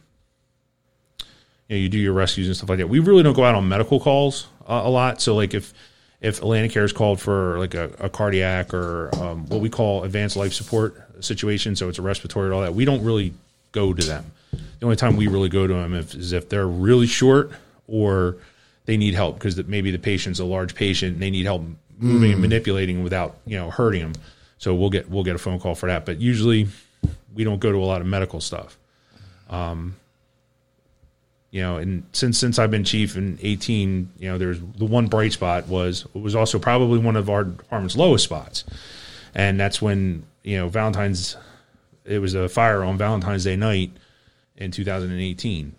[1.68, 2.90] you know, you do your rescues and stuff like that.
[2.90, 5.22] We really don't go out on medical calls uh, a lot.
[5.22, 5.74] So, like if
[6.22, 10.36] if AtlantiCare is called for like a, a cardiac or um, what we call advanced
[10.36, 13.34] life support situation, so it's a respiratory and all that, we don't really
[13.72, 14.26] go to them.
[14.52, 17.52] The only time we really go to them if, is if they're really short
[17.88, 18.38] or
[18.86, 21.64] they need help because maybe the patient's a large patient and they need help
[21.98, 24.14] moving and manipulating without you know hurting them.
[24.58, 26.06] So we'll get we'll get a phone call for that.
[26.06, 26.68] But usually
[27.34, 28.78] we don't go to a lot of medical stuff
[31.52, 35.08] you know, and since since I've been chief in eighteen, you know, there's the one
[35.08, 38.64] bright spot was it was also probably one of our department's lowest spots,
[39.36, 41.36] and that's when you know Valentine's,
[42.06, 43.92] it was a fire on Valentine's Day night
[44.56, 45.76] in 2018.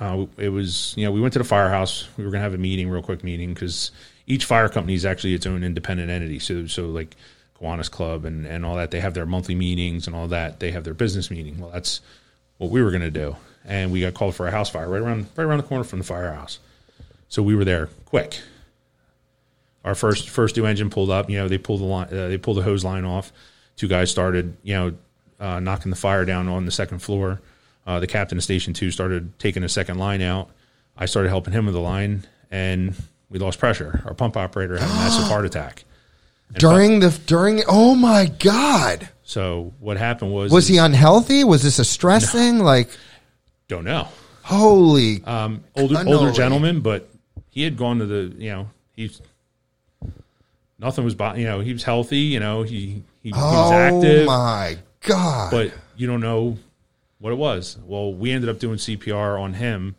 [0.00, 2.08] Uh, it was you know we went to the firehouse.
[2.16, 3.90] We were gonna have a meeting, real quick meeting, because
[4.26, 6.38] each fire company is actually its own independent entity.
[6.38, 7.16] So so like
[7.60, 10.58] Kiwanis Club and and all that, they have their monthly meetings and all that.
[10.58, 11.58] They have their business meeting.
[11.58, 12.00] Well, that's
[12.56, 15.26] what we were gonna do and we got called for a house fire right around
[15.36, 16.58] right around the corner from the firehouse.
[17.28, 18.40] So we were there quick.
[19.84, 21.30] Our first first two engine pulled up.
[21.30, 23.32] You know, they pulled the line, uh, they pulled the hose line off.
[23.76, 24.92] Two guys started, you know,
[25.38, 27.40] uh, knocking the fire down on the second floor.
[27.86, 30.50] Uh, the captain of station two started taking a second line out.
[30.96, 32.94] I started helping him with the line, and
[33.30, 34.02] we lost pressure.
[34.04, 35.84] Our pump operator had a massive heart attack.
[36.52, 41.42] during the during oh my god, So what happened was was he unhealthy?
[41.42, 42.58] Was this a stress thing?
[42.58, 42.90] Like
[43.70, 44.08] don't know.
[44.42, 46.16] holy, um, older Cannoli.
[46.16, 47.08] older gentleman, but
[47.50, 49.22] he had gone to the you know he's
[50.78, 54.26] nothing was you know he was healthy you know he he, he was oh active,
[54.26, 55.50] my god!
[55.50, 56.58] but you don't know
[57.18, 57.78] what it was.
[57.86, 59.94] Well, we ended up doing CPR on him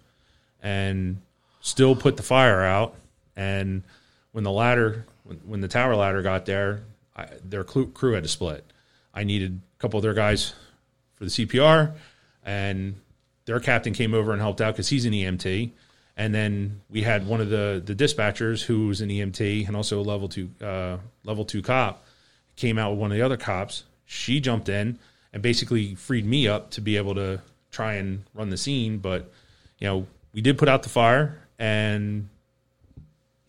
[0.61, 1.17] and
[1.61, 2.95] still put the fire out.
[3.35, 3.83] And
[4.31, 6.81] when the ladder when, when the tower ladder got there,
[7.15, 8.65] I, their crew, crew had to split.
[9.13, 10.53] I needed a couple of their guys
[11.15, 11.93] for the CPR,
[12.43, 12.95] and
[13.51, 15.71] their captain came over and helped out because he's an EMT.
[16.15, 19.99] And then we had one of the the dispatchers who was an EMT and also
[19.99, 22.05] a level two uh, level two cop
[22.55, 23.83] came out with one of the other cops.
[24.05, 24.99] She jumped in
[25.33, 27.41] and basically freed me up to be able to
[27.71, 28.99] try and run the scene.
[28.99, 29.29] But
[29.79, 32.29] you know, we did put out the fire, and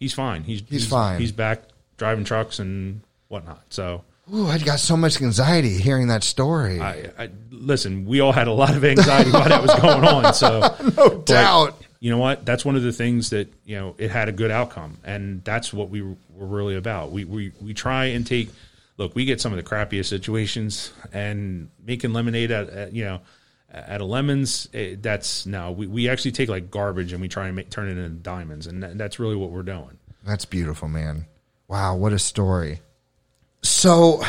[0.00, 0.42] he's fine.
[0.42, 1.20] He's He's fine.
[1.20, 1.62] He's back
[1.96, 3.62] driving trucks and whatnot.
[3.70, 4.02] So
[4.32, 6.80] Ooh, I got so much anxiety hearing that story.
[6.80, 8.04] I, I listen.
[8.04, 10.32] We all had a lot of anxiety while that was going on.
[10.34, 10.60] So
[10.96, 11.82] no doubt.
[11.98, 12.46] you know what?
[12.46, 15.72] That's one of the things that you know it had a good outcome, and that's
[15.72, 17.10] what we were really about.
[17.10, 18.48] We we we try and take.
[18.98, 23.20] Look, we get some of the crappiest situations, and making lemonade at, at you know
[23.70, 24.68] at a lemons.
[24.72, 25.72] eh, that's no.
[25.72, 28.68] We we actually take like garbage and we try and make, turn it into diamonds,
[28.68, 29.98] and that, that's really what we're doing.
[30.24, 31.26] That's beautiful, man.
[31.66, 32.80] Wow, what a story.
[33.62, 34.22] So,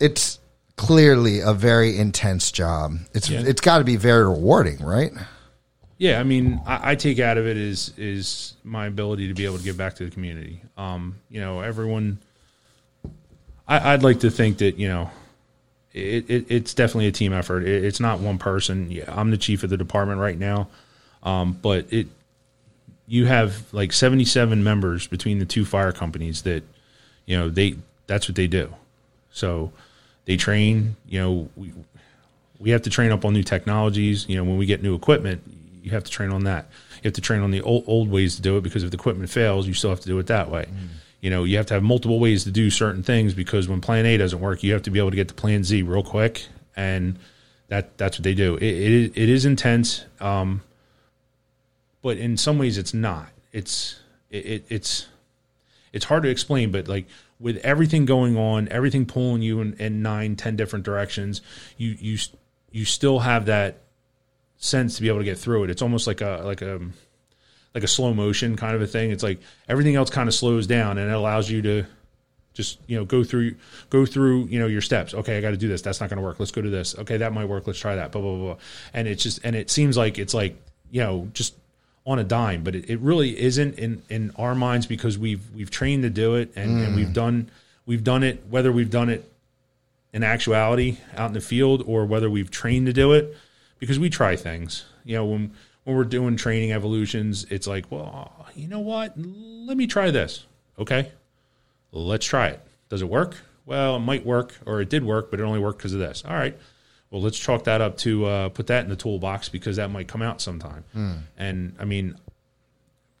[0.00, 0.38] it's
[0.76, 2.96] clearly a very intense job.
[3.12, 3.40] It's Yeah.
[3.40, 5.12] it's got to be very rewarding, right?
[5.98, 9.44] Yeah, I mean, I, I take out of it is is my ability to be
[9.44, 10.62] able to give back to the community.
[10.78, 12.18] Um, you know, everyone.
[13.68, 15.10] I, I'd like to think that you know,
[15.92, 17.64] it, it, it's definitely a team effort.
[17.64, 18.90] It, it's not one person.
[18.90, 20.68] Yeah, I'm the chief of the department right now,
[21.22, 22.08] um, but it
[23.06, 26.62] you have like 77 members between the two fire companies that
[27.26, 27.74] You know, they
[28.10, 28.74] that's what they do.
[29.30, 29.72] So
[30.24, 30.96] they train.
[31.08, 31.72] You know, we
[32.58, 34.28] we have to train up on new technologies.
[34.28, 35.42] You know, when we get new equipment,
[35.80, 36.66] you have to train on that.
[36.96, 38.96] You have to train on the old, old ways to do it because if the
[38.96, 40.66] equipment fails, you still have to do it that way.
[41.20, 44.04] You know, you have to have multiple ways to do certain things because when Plan
[44.04, 46.46] A doesn't work, you have to be able to get to Plan Z real quick,
[46.74, 47.16] and
[47.68, 48.56] that that's what they do.
[48.56, 50.62] It it, it is intense, um,
[52.02, 53.28] but in some ways, it's not.
[53.52, 54.00] It's
[54.30, 55.06] it, it it's
[55.92, 57.06] it's hard to explain, but like
[57.40, 61.40] with everything going on, everything pulling you in, in nine, ten different directions,
[61.76, 62.18] you you
[62.70, 63.78] you still have that
[64.58, 65.70] sense to be able to get through it.
[65.70, 66.80] It's almost like a like a
[67.74, 69.10] like a slow motion kind of a thing.
[69.10, 71.86] It's like everything else kind of slows down and it allows you to
[72.52, 73.54] just you know go through
[73.88, 75.14] go through you know your steps.
[75.14, 75.82] Okay, I got to do this.
[75.82, 76.38] That's not going to work.
[76.38, 76.96] Let's go to this.
[76.98, 77.66] Okay, that might work.
[77.66, 78.12] Let's try that.
[78.12, 78.56] Blah blah blah.
[78.92, 80.56] And it's just and it seems like it's like
[80.90, 81.54] you know just
[82.06, 85.70] on a dime, but it, it really isn't in in our minds because we've we've
[85.70, 87.14] trained to do it and, and we've mm.
[87.14, 87.50] done
[87.86, 89.30] we've done it whether we've done it
[90.12, 93.36] in actuality out in the field or whether we've trained to do it
[93.78, 94.84] because we try things.
[95.04, 95.52] You know, when
[95.84, 99.14] when we're doing training evolutions, it's like, well, you know what?
[99.16, 100.44] Let me try this.
[100.78, 101.10] Okay,
[101.92, 102.60] let's try it.
[102.88, 103.36] Does it work?
[103.66, 106.24] Well, it might work, or it did work, but it only worked because of this.
[106.26, 106.56] All right.
[107.10, 110.06] Well, let's chalk that up to uh, put that in the toolbox because that might
[110.08, 110.84] come out sometime.
[111.36, 112.14] And I mean,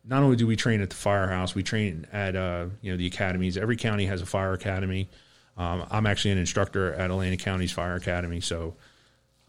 [0.04, 3.06] not only do we train at the firehouse, we train at uh, you know the
[3.06, 3.56] academies.
[3.56, 5.08] Every county has a fire academy.
[5.56, 8.74] Um, I'm actually an instructor at Atlantic County's Fire Academy, so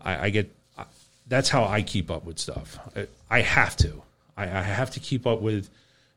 [0.03, 0.85] I, I get I-
[1.27, 2.77] that's how I keep up with stuff.
[2.95, 4.01] I, I have to.
[4.35, 5.69] I, I have to keep up with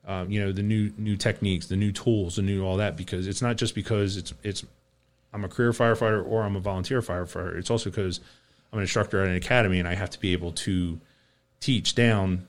[0.06, 3.26] um, you know the new new techniques, the new tools, the new all that because
[3.28, 4.64] it's not just because it's it's
[5.34, 7.58] I'm a career firefighter or I'm a volunteer firefighter.
[7.58, 8.20] It's also because
[8.72, 11.00] I'm an instructor at an academy and I have to be able to
[11.60, 12.46] teach down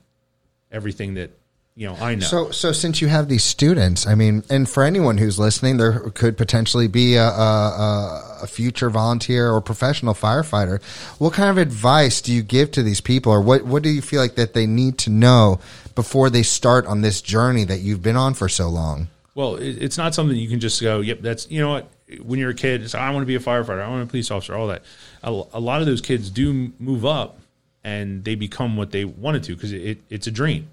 [0.70, 1.32] everything that
[1.74, 2.24] you know I know.
[2.24, 5.98] So, so since you have these students, I mean, and for anyone who's listening, there
[6.10, 10.80] could potentially be a, a, a- future volunteer or professional firefighter.
[11.18, 14.00] What kind of advice do you give to these people, or what what do you
[14.00, 15.58] feel like that they need to know
[15.94, 19.08] before they start on this journey that you've been on for so long?
[19.34, 21.90] Well, it, it's not something you can just go, yep, that's, you know what,
[22.22, 24.08] when you're a kid, it's, I want to be a firefighter, I want to be
[24.08, 24.82] a police officer, all that.
[25.22, 27.38] A, a lot of those kids do move up
[27.82, 30.68] and they become what they wanted to because it, it's a dream.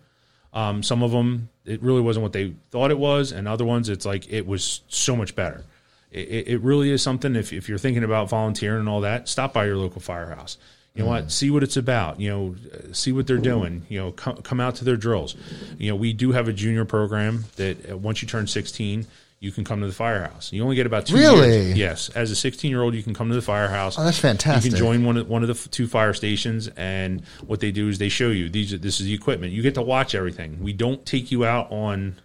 [0.54, 3.90] Um, some of them, it really wasn't what they thought it was, and other ones,
[3.90, 5.64] it's like it was so much better.
[6.12, 7.36] It, it- it really is something.
[7.36, 10.58] If, if you're thinking about volunteering and all that, stop by your local firehouse.
[10.94, 11.32] You know what?
[11.32, 12.20] See what it's about.
[12.20, 12.56] You know,
[12.92, 13.84] see what they're doing.
[13.90, 15.36] You know, come, come out to their drills.
[15.80, 19.08] You know, we do have a junior program that uh, once you turn 16,
[19.44, 20.54] you can come to the firehouse.
[20.54, 21.50] You only get about two Really?
[21.66, 21.78] years.
[21.78, 24.00] Yes, as a 16 year old, you can come to the firehouse.
[24.00, 24.64] Oh, that's fantastic.
[24.72, 27.72] You can join one of one of the f- two fire stations, and what they
[27.72, 28.80] do is they show you these.
[28.80, 29.52] This is the equipment.
[29.52, 30.64] You get to watch everything.
[30.64, 32.16] We don't take you out on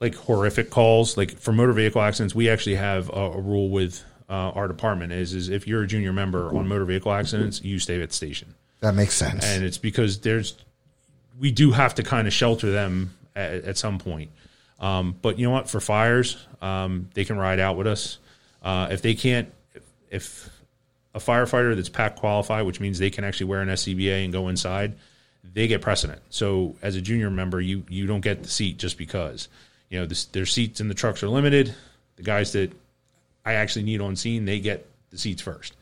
[0.00, 1.16] like horrific calls.
[1.16, 5.12] Like for motor vehicle accidents, we actually have a, a rule with uh, our department
[5.12, 8.14] is is if you're a junior member on motor vehicle accidents, you stay at the
[8.16, 9.44] station That makes sense.
[9.44, 10.56] and it's because there's
[11.38, 14.30] we do have to kind of shelter them at, at some point.
[14.80, 15.68] Um, but you know what?
[15.68, 18.18] For fires, um, they can ride out with us.
[18.62, 20.50] Uh, if they can't, if, if
[21.14, 24.48] a firefighter that's pack qualified, which means they can actually wear an SCBA and go
[24.48, 24.94] inside,
[25.52, 26.20] they get precedent.
[26.30, 29.48] So as a junior member, you you don't get the seat just because
[29.90, 31.74] you know this, their seats in the trucks are limited.
[32.16, 32.72] The guys that
[33.44, 35.76] I actually need on scene, they get the seats first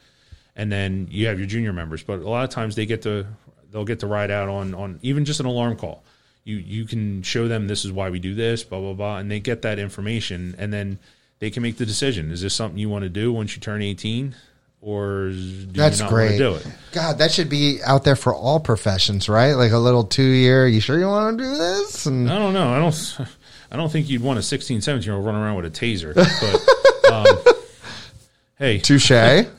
[0.57, 2.03] and then you have your junior members.
[2.03, 3.27] But a lot of times they get to
[3.71, 6.03] they'll get to ride out on on even just an alarm call.
[6.45, 9.31] You you can show them this is why we do this, blah blah blah, and
[9.31, 10.99] they get that information, and then
[11.39, 13.81] they can make the decision: is this something you want to do once you turn
[13.83, 14.35] eighteen,
[14.81, 16.41] or do That's you not great.
[16.41, 16.77] want to do it?
[16.93, 19.53] God, that should be out there for all professions, right?
[19.53, 20.67] Like a little two year.
[20.67, 22.07] You sure you want to do this?
[22.07, 22.69] And I don't know.
[22.73, 23.19] I don't.
[23.71, 26.15] I don't think you'd want a 16, 17 year old running around with a taser.
[26.15, 27.55] But um,
[28.59, 29.11] hey, touche,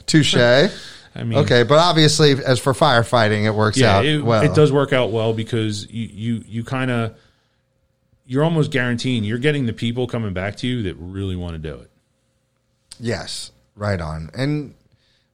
[0.06, 0.36] touche.
[1.16, 4.44] I mean, Okay, but obviously, as for firefighting, it works yeah, out it, well.
[4.44, 7.16] it does work out well because you you, you kind of
[8.26, 11.60] you're almost guaranteeing you're getting the people coming back to you that really want to
[11.60, 11.90] do it.
[13.00, 14.30] Yes, right on.
[14.34, 14.74] And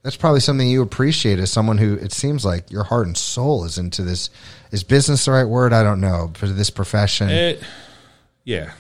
[0.03, 3.63] that's probably something you appreciate as someone who it seems like your heart and soul
[3.65, 4.29] is into this.
[4.71, 5.71] Is business the right word?
[5.73, 7.29] I don't know for this profession.
[7.29, 7.63] It,
[8.43, 8.71] yeah,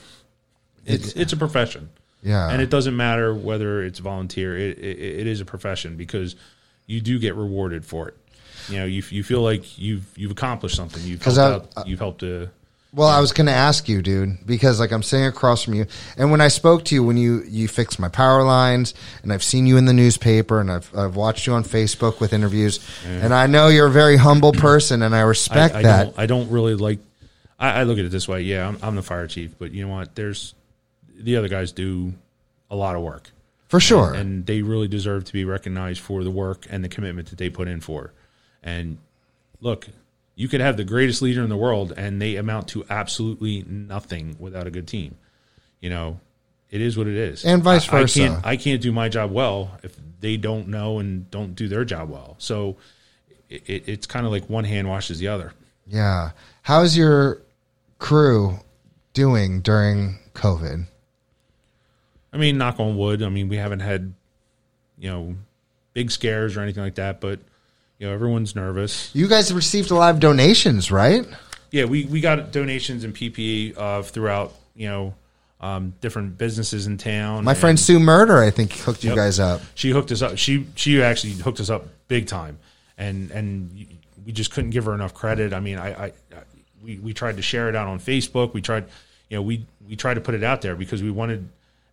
[0.85, 1.89] it's it's a profession.
[2.23, 4.57] yeah, and it doesn't matter whether it's volunteer.
[4.57, 6.35] It, it it is a profession because
[6.89, 8.17] you do get rewarded for it.
[8.67, 11.01] You know, you you feel like you've you've accomplished something.
[11.03, 11.37] You've helped
[11.77, 11.87] I- out.
[11.87, 12.49] You've helped to.
[12.91, 15.85] Well, I was going to ask you, dude, because like I'm sitting across from you,
[16.17, 19.43] and when I spoke to you, when you you fixed my power lines, and I've
[19.43, 23.31] seen you in the newspaper, and I've I've watched you on Facebook with interviews, and
[23.31, 26.03] I know you're a very humble person, and I I, respect I that.
[26.05, 26.19] don't.
[26.19, 26.97] I don't really like.
[27.59, 28.41] I, I look at it this way.
[28.41, 30.15] Yeah, I'm, I'm the fire chief, but you know what?
[30.15, 30.55] There's
[31.15, 32.13] the other guys do
[32.71, 33.29] a lot of work,
[33.69, 34.13] For sure.
[34.13, 37.49] and they really deserve to be recognized for the work and the commitment that they
[37.49, 38.11] put in for.
[38.63, 38.97] And
[39.61, 39.87] look,
[40.35, 44.35] you could have the greatest leader in the world, and they amount to absolutely nothing
[44.39, 45.15] without a good team.
[45.81, 46.19] You know,
[46.71, 48.23] it is what it is, And vice I- versa.
[48.23, 51.67] I can't, I can't do my job well if they don't know and don't do
[51.67, 52.35] their job well.
[52.39, 52.75] So
[53.49, 55.53] it, it's kind of like one hand washes the other.
[55.87, 56.31] yeah.
[56.63, 57.41] How's your
[57.99, 58.59] crew
[59.13, 60.85] doing during COVID?
[62.33, 63.23] I mean, knock on wood.
[63.23, 64.13] I mean, we haven't had,
[64.97, 65.35] you know,
[65.93, 67.39] big scares or anything like that, but
[67.97, 69.09] you know, everyone's nervous.
[69.13, 71.25] You guys received a lot of donations, right?
[71.71, 75.13] Yeah, we, we got donations and PPE uh, throughout, you know,
[75.61, 77.43] um, different businesses in town.
[77.43, 79.17] My And friend Sue Murder, I think, hooked you Yep.
[79.17, 79.61] guys up.
[79.75, 80.37] she hooked us up.
[80.37, 82.57] She she actually hooked us up big time,
[82.97, 83.85] and and
[84.25, 85.51] we just couldn't give her enough credit.
[85.53, 86.13] I mean, I, I, I
[86.81, 88.53] we we tried to share it out on Facebook.
[88.53, 88.85] We tried,
[89.29, 91.49] you know, we we tried to put it out there because we wanted,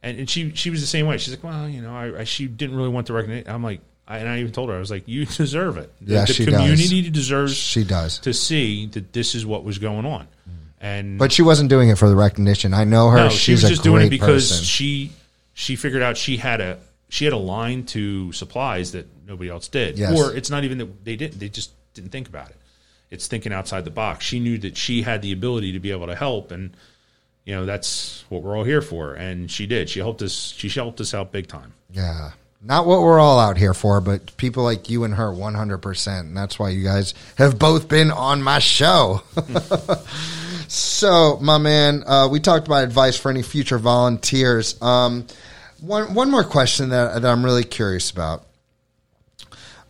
[0.08, 1.18] and, and she she was the same way.
[1.18, 3.50] She's like, well, you know, I, I she didn't really want the recognition.
[3.50, 5.92] I'm like, I, and I even told her I was like, you deserve it.
[6.00, 6.54] The, Yeah, the she does.
[6.54, 8.18] community deserves She does.
[8.20, 10.28] to see that this is what was going on,
[10.80, 12.72] and But she wasn't doing it for the recognition.
[12.74, 13.16] I know her.
[13.16, 14.64] no, She's she was a just great doing it because person.
[14.64, 15.12] she
[15.54, 16.78] she figured out she had a
[17.08, 19.98] she had a line to supplies that nobody else did.
[19.98, 20.18] Yes.
[20.18, 22.56] Or it's not even that they didn't; they just didn't think about it.
[23.10, 24.24] It's thinking outside the box.
[24.24, 26.76] She knew that she had the ability to be able to help, and
[27.46, 29.14] you know that's what we're all here for.
[29.14, 29.88] And she did.
[29.88, 30.52] She helped us.
[30.56, 31.72] She helped us out big time.
[31.90, 32.32] Yeah.
[32.60, 36.20] Not what we're all out here for, but people like you and her 100%.
[36.20, 39.22] And that's why you guys have both been on my show.
[40.68, 44.80] so, my man, uh, we talked about advice for any future volunteers.
[44.82, 45.26] Um,
[45.80, 48.46] one, one more question that, that I'm really curious about.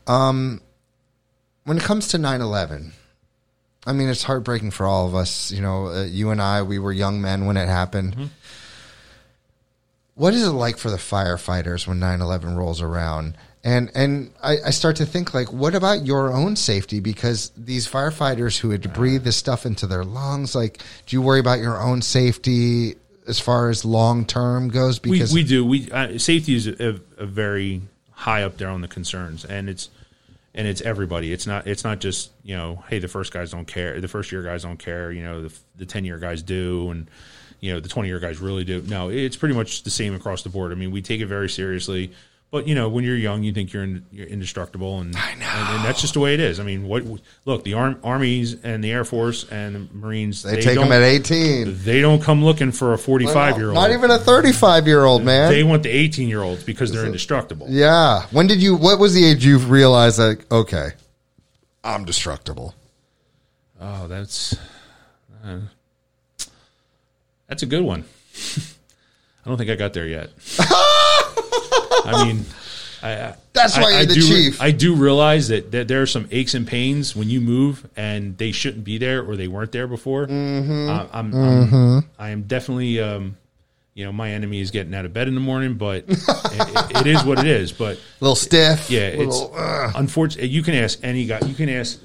[0.07, 0.61] Um,
[1.65, 2.93] when it comes to 9 11,
[3.87, 5.53] I mean, it's heartbreaking for all of us.
[5.53, 8.31] You know, uh, you and I, we were young men when it happened.
[10.15, 13.37] What is it like for the firefighters when 9-11 rolls around?
[13.63, 17.01] And and I, I start to think like, what about your own safety?
[17.01, 21.23] Because these firefighters who had to breathe this stuff into their lungs, like, do you
[21.23, 22.95] worry about your own safety
[23.27, 25.03] as far as long term goes?
[25.03, 25.65] We, Because we do.
[25.65, 27.83] We uh, safety is a, a very
[28.13, 29.91] high up there on the concerns, and it's
[30.57, 31.33] and it's everybody.
[31.33, 34.33] It's not it's not just you know, hey, the first guys don't care, the first
[34.33, 35.13] year guys don't care.
[35.13, 37.09] You know, the the ten year guys do, and
[37.61, 38.83] you know, the twenty year guys really do.
[38.83, 40.73] No, it's pretty much the same across the board.
[40.73, 42.11] I mean, we take it very seriously.
[42.53, 45.85] But you know, when you're young, you think you're, in, you're indestructible, and, and and
[45.85, 46.61] that's just the way it is.
[46.61, 47.03] I mean, what
[47.45, 51.03] look the arm, armies and the Air Force and the Marines they, take them at
[51.03, 51.83] 18.
[51.83, 53.75] They don't come looking for a 45 year old.
[53.75, 55.51] Not even a 35 year old, man.
[55.51, 57.67] They want the 18 year olds because they're indestructible.
[57.69, 58.27] yeah.
[58.31, 60.91] When did you, what was the age you realized that, okay,
[61.83, 62.75] I'm destructible?
[63.81, 64.57] Oh, that's
[65.45, 65.61] uh,
[67.49, 68.05] that's a good one.
[69.45, 70.31] I don't think I got there yet.
[72.05, 72.45] I mean,
[73.03, 74.61] I, That's why I- you're I the do, chief.
[74.63, 78.37] I do realize that, that there are some aches and pains when you move and
[78.39, 80.27] they shouldn't be there or they weren't there before.
[80.27, 80.89] Mm-hmm.
[80.89, 83.37] Uh, I'm, I'm, I am definitely, um,
[83.95, 86.97] you know, my enemy is getting out of bed in the morning, but it, it-
[87.01, 87.73] it is what it is.
[87.73, 88.91] But A little stiff.
[88.91, 90.51] Yeah, it's uh, unfortunate.
[90.51, 91.41] You can ask any guy.
[91.47, 91.99] You can ask.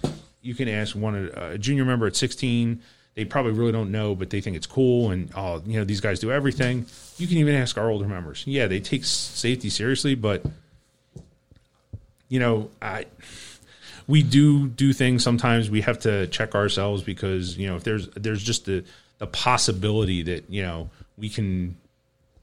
[0.44, 2.82] You can ask one of a junior member at 16.
[3.16, 6.00] They probably really don't know, but they think it's cool, and oh, you know, these
[6.00, 6.86] guys do everything.
[7.18, 8.44] You can even ask our older members.
[8.48, 10.46] Yeah, they take safety seriously, but
[12.30, 13.08] you know, I
[14.08, 15.70] we do do things sometimes.
[15.70, 18.86] We have to check ourselves because you know if there's there's just the
[19.18, 21.78] the possibility that you know we can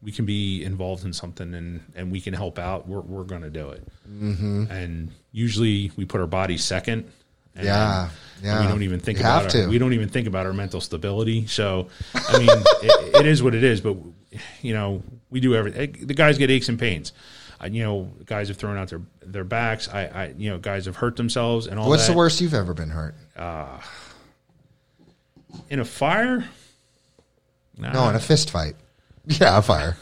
[0.03, 2.87] we can be involved in something and and we can help out.
[2.87, 3.87] We're we're going to do it.
[4.09, 4.71] Mm-hmm.
[4.71, 7.11] And usually we put our body second.
[7.59, 8.09] And Yeah,
[8.43, 8.63] yeah.
[8.63, 11.47] We don't even think You about our, we don't even think about our mental stability.
[11.47, 12.49] So, I mean,
[12.83, 13.81] it, it is what it is.
[13.81, 13.97] But
[14.63, 15.97] you know, we do everything.
[15.97, 17.13] Eh, the guys get aches and pains.
[17.61, 19.89] I, you know, guys have thrown out their their backs.
[19.89, 21.89] I, I you know, guys have hurt themselves and all.
[21.89, 22.13] what's that.
[22.13, 23.15] the worst you've ever been hurt?
[23.37, 23.81] Uh,
[25.69, 26.45] in a fire?
[27.77, 28.77] Nah, No, in a fist fight.
[29.27, 29.97] Yeah, a fire.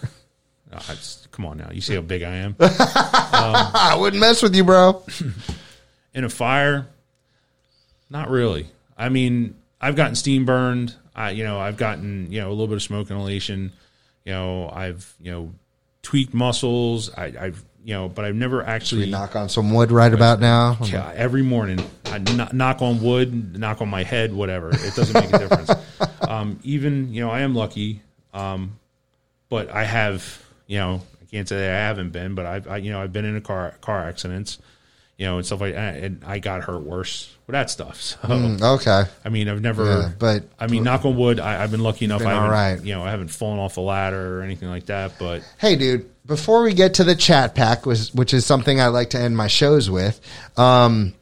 [0.70, 1.68] no, it's- come on now.
[1.72, 2.54] You see how big I am.
[3.36, 5.02] Um, I wouldn't mess with you, bro.
[6.14, 6.86] in a fire
[8.10, 8.66] not really.
[8.96, 10.94] I mean i've gotten steam burned.
[11.14, 13.72] I you know i've gotten you know a little bit of smoke inhalation.
[14.24, 15.52] You know i've you know
[16.02, 17.12] tweaked muscles.
[17.14, 20.78] I, i've you know but i've never actually Knock on some wood right about now.
[20.82, 21.80] Yeah, every morning.
[22.06, 24.70] I kno- knock on wood knock on my head whatever.
[24.70, 25.70] It doesn't make a difference.
[26.28, 28.02] Um, even you know i am lucky
[28.34, 28.78] um,
[29.48, 32.90] but i have you know i can't say i haven't been but i've I, you
[32.90, 34.58] know i've been in a car car accidents
[35.18, 35.96] you know, and stuff like that.
[36.02, 38.00] And I got hurt worse with that stuff.
[38.26, 39.04] So Okay.
[39.24, 42.04] I mean, I've never, Yeah, but- I mean, knock on wood, I, I've been lucky
[42.04, 42.18] enough.
[42.20, 42.82] Been I haven't, all right.
[42.84, 45.12] you know, I haven't fallen off a ladder or anything like that.
[45.18, 48.88] But Hey, dude, before we get to the chat pack, which, which is something I
[48.88, 50.20] like to end my shows with,
[50.58, 51.14] um,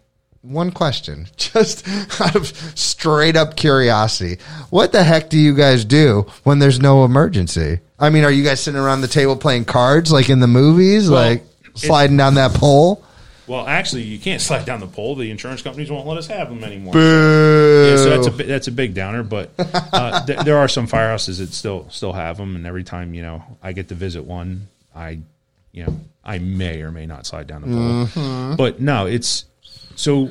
[0.42, 1.86] one question, just
[2.20, 2.47] out of
[2.78, 4.38] straight up curiosity.
[4.70, 7.80] What the heck do you guys do when there's no emergency?
[7.99, 11.09] I mean, are you guys sitting around the table playing cards like in the movies,
[11.09, 13.03] Well, like sliding down that pole?
[13.47, 15.14] Well, actually, you can't slide down the pole.
[15.14, 16.92] The insurance companies won't let us have them anymore.
[16.92, 17.88] Boo.
[17.90, 21.38] Yeah, so that's a that's a big downer, but uh, th- there are some firehouses
[21.38, 24.68] that still still have them, and every time you know I get to visit one,
[24.95, 25.20] I
[25.72, 29.45] you know I may or may not slide down the pole, but no, it's
[29.97, 30.30] so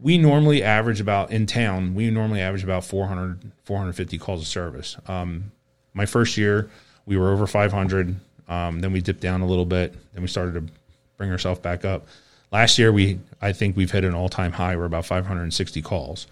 [0.00, 4.96] we normally average about in town we normally average about 400 450 calls of service
[5.06, 5.52] um,
[5.94, 6.70] my first year
[7.06, 8.14] we were over 500
[8.48, 10.72] um, then we dipped down a little bit then we started to
[11.16, 12.06] bring ourselves back up
[12.52, 16.26] last year we i think we've hit an all-time high we're about 560 calls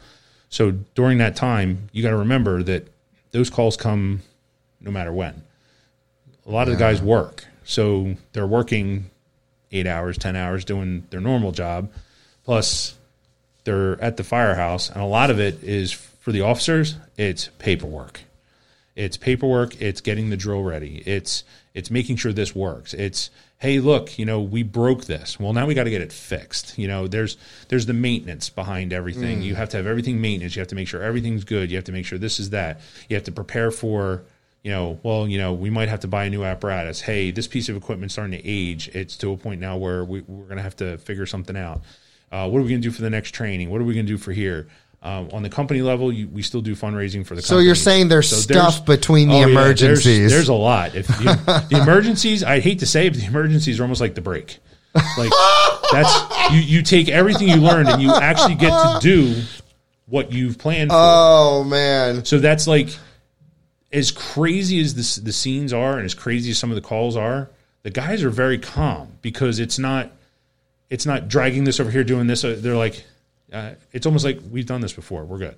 [0.49, 2.87] so during that time you got to remember that
[3.33, 4.23] those calls come
[4.81, 5.43] no matter when
[6.47, 9.11] a lot of the guys work so they're working
[9.73, 11.91] eight hours ten hours doing their normal job
[12.45, 12.95] plus
[13.65, 16.97] they're at the firehouse, and a lot of it is for the officers.
[17.17, 18.21] It's paperwork.
[18.95, 19.81] It's paperwork.
[19.81, 21.03] It's getting the drill ready.
[21.05, 22.95] It's it's making sure this works.
[22.95, 23.31] It's
[23.65, 25.41] hey, look, you know, we broke this.
[25.41, 26.77] Well, now we got to get it fixed.
[26.77, 27.39] You know, there's
[27.69, 29.41] there's the maintenance behind everything.
[29.41, 30.55] You have to have everything maintenance.
[30.55, 31.71] You have to make sure everything's good.
[31.71, 32.83] You have to make sure this is that.
[33.09, 34.25] You have to prepare for
[34.63, 37.01] you know, well, you know, we might have to buy a new apparatus.
[37.01, 38.89] Hey, this piece of equipment's starting to age.
[38.89, 41.83] It's to a point now where we, we're going to have to figure something out.
[42.33, 43.71] Uh, what are we going to do for the next training?
[43.71, 44.69] What are we going to do for here?
[45.05, 47.43] Um, on the company level, you, we still do fundraising for the.
[47.43, 50.31] So you're saying there's stuff between the oh, yeah, there's- emergencies.
[50.31, 50.95] there's, a lot.
[50.95, 54.15] If the, the emergencies, I hate to say, it, but the emergencies are almost like
[54.15, 54.59] the break.
[54.95, 55.31] Like
[55.93, 56.61] that's you.
[56.61, 59.43] You take everything you learned and you actually get to do
[60.07, 60.97] what you've planned for.
[60.99, 62.25] Oh man.
[62.25, 62.89] So that's like
[63.93, 67.17] as crazy as this, the scenes are, and as crazy as some of the calls
[67.17, 67.51] are.
[67.83, 70.11] The guys are very calm because it's not
[70.89, 72.45] it's not dragging this over here, doing this.
[72.45, 73.05] Uh, They're like,
[73.53, 75.25] uh, it's almost like we've done this before.
[75.25, 75.57] We're good.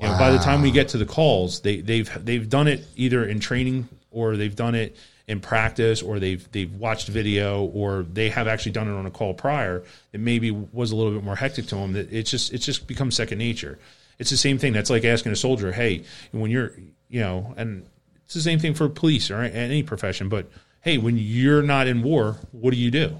[0.00, 2.84] You know, by the time we get to the calls, they, they've they've done it
[2.96, 4.96] either in training or they've done it
[5.28, 9.10] in practice or they've they've watched video or they have actually done it on a
[9.10, 9.84] call prior.
[10.12, 11.92] It maybe was a little bit more hectic to them.
[11.92, 13.78] That it's just it's just becomes second nature.
[14.18, 14.72] It's the same thing.
[14.72, 16.72] That's like asking a soldier, hey, when you're
[17.08, 17.86] you know, and
[18.24, 20.30] it's the same thing for police or any profession.
[20.30, 20.46] But
[20.80, 23.18] hey, when you're not in war, what do you do?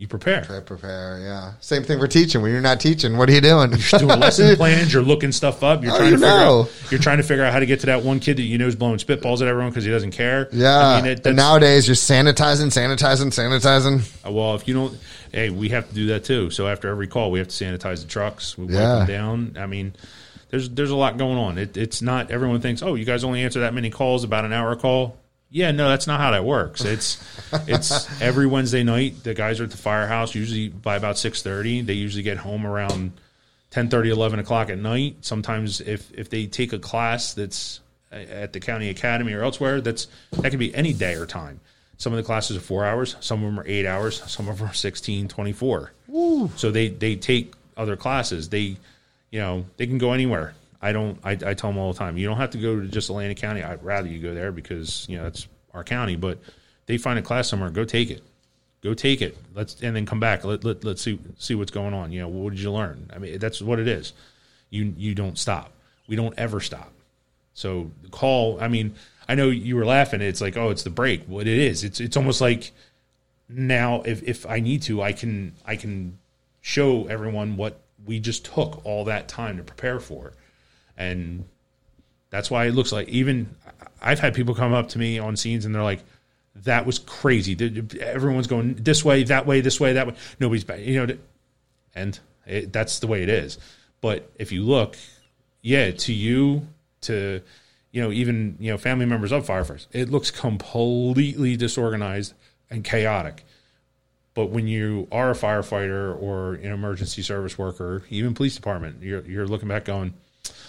[0.00, 0.46] You prepare.
[0.48, 1.54] I prepare, yeah.
[1.58, 2.40] Same thing for teaching.
[2.40, 3.72] When you're not teaching, what are you doing?
[3.72, 4.92] You're doing lesson plans.
[4.94, 5.82] You're looking stuff up.
[5.82, 6.60] You're How trying do to figure know?
[6.60, 6.90] out.
[6.92, 8.68] You're trying to figure out how to get to that one kid that you know
[8.68, 10.48] is blowing spitballs at everyone because he doesn't care.
[10.52, 10.78] Yeah.
[10.78, 14.24] I mean, it, and nowadays you're sanitizing, sanitizing, sanitizing.
[14.24, 14.96] Uh, well, if you don't,
[15.32, 16.50] hey, we have to do that too.
[16.50, 18.56] So after every call, we have to sanitize the trucks.
[18.56, 18.98] We wipe Yeah.
[19.04, 19.56] them down.
[19.60, 19.94] I mean,
[20.50, 21.58] there's there's a lot going on.
[21.58, 24.52] It, it's not everyone thinks, oh, you guys only answer that many calls about an
[24.52, 25.16] hour call.
[25.50, 26.84] Yeah, no, that's not how that works.
[26.84, 27.24] It's
[27.66, 29.24] it's every Wednesday night.
[29.24, 31.80] The guys are at the firehouse usually by about six thirty.
[31.80, 33.12] They usually get home around
[33.70, 37.80] 10 11 o'clock at night sometimes if if they take a class that's
[38.10, 41.60] at the county academy or elsewhere that's that can be any day or time
[41.98, 44.58] some of the classes are four hours some of them are eight hours some of
[44.58, 45.92] them are 16 24
[46.56, 48.76] so they they take other classes they
[49.30, 52.16] you know they can go anywhere i don't I, I tell them all the time
[52.16, 53.62] you don't have to go to just Atlantic county.
[53.62, 56.16] I'd rather you go there because you know it's our county.
[56.16, 56.38] But
[56.86, 58.22] they find a class somewhere go take it.
[58.82, 59.36] Go take it.
[59.54, 60.44] Let's and then come back.
[60.44, 62.12] Let, let, let's see see what's going on.
[62.12, 63.10] You know what did you learn?
[63.14, 64.12] I mean that's what it is.
[64.70, 65.72] You you don't stop.
[66.06, 66.92] We don't ever stop.
[67.54, 68.94] So call i mean
[69.28, 70.20] i know you were laughing.
[70.20, 71.24] It's like oh it's the break.
[71.24, 72.72] What it is it's it's almost like
[73.48, 76.18] now if if i need to i can i can
[76.60, 80.34] show everyone what we just took all that time to prepare for
[80.98, 81.44] and
[82.28, 83.48] that's why it looks like even
[84.02, 86.02] I've had people come up to me on scenes and they're like,
[86.56, 87.56] "That was crazy.
[88.00, 90.14] Everyone's going this way, that way, this way, that way.
[90.38, 91.16] Nobody's back." You know,
[91.94, 93.58] and it, that's the way it is.
[94.00, 94.96] But if you look,
[95.62, 96.66] yeah, to you,
[97.02, 97.40] to
[97.92, 102.34] you know, even you know, family members of firefighters, it looks completely disorganized
[102.70, 103.44] and chaotic.
[104.34, 109.22] But when you are a firefighter or an emergency service worker, even police department, you're
[109.22, 110.14] you're looking back going,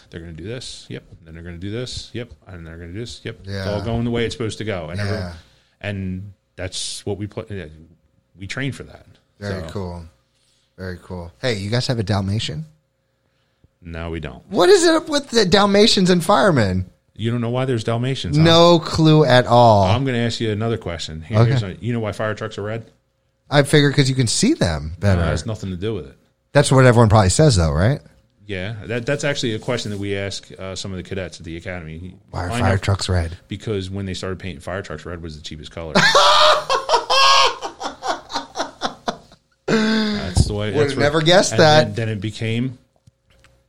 [0.09, 1.03] they're going to do this, yep.
[1.23, 2.31] Then they're going to do this, yep.
[2.47, 3.39] And they're going to do this, yep.
[3.45, 5.05] It's all going the way it's supposed to go, and Yeah.
[5.05, 5.33] everyone,
[5.81, 7.69] and that's what we play.
[8.37, 9.05] We train for that.
[9.39, 10.05] Very So, cool.
[10.77, 11.31] Very cool.
[11.41, 12.65] Hey, you guys have a Dalmatian?
[13.81, 14.43] No, we don't.
[14.49, 16.89] What is it up with the Dalmatians and firemen?
[17.15, 18.37] You don't know why there's Dalmatians?
[18.37, 18.43] huh?
[18.43, 19.83] No clue at all.
[19.85, 21.21] I'm going to ask you another question.
[21.21, 21.49] Here- Okay.
[21.51, 22.85] here's a- you know why fire trucks are red?
[23.49, 25.21] I figure because you can see them better.
[25.21, 26.15] it has nothing to do with it.
[26.51, 27.99] That's what everyone probably says, though, right?
[28.49, 31.45] Yeah, that, that's actually a question that we ask uh, some of the cadets at
[31.45, 32.15] the academy.
[32.31, 33.37] Why are fire out- trucks red?
[33.47, 35.93] Because when they started painting fire trucks, red was the cheapest color.
[39.67, 40.73] that's the way.
[40.73, 41.83] Would've never guessed and that.
[41.83, 42.79] Then, then it became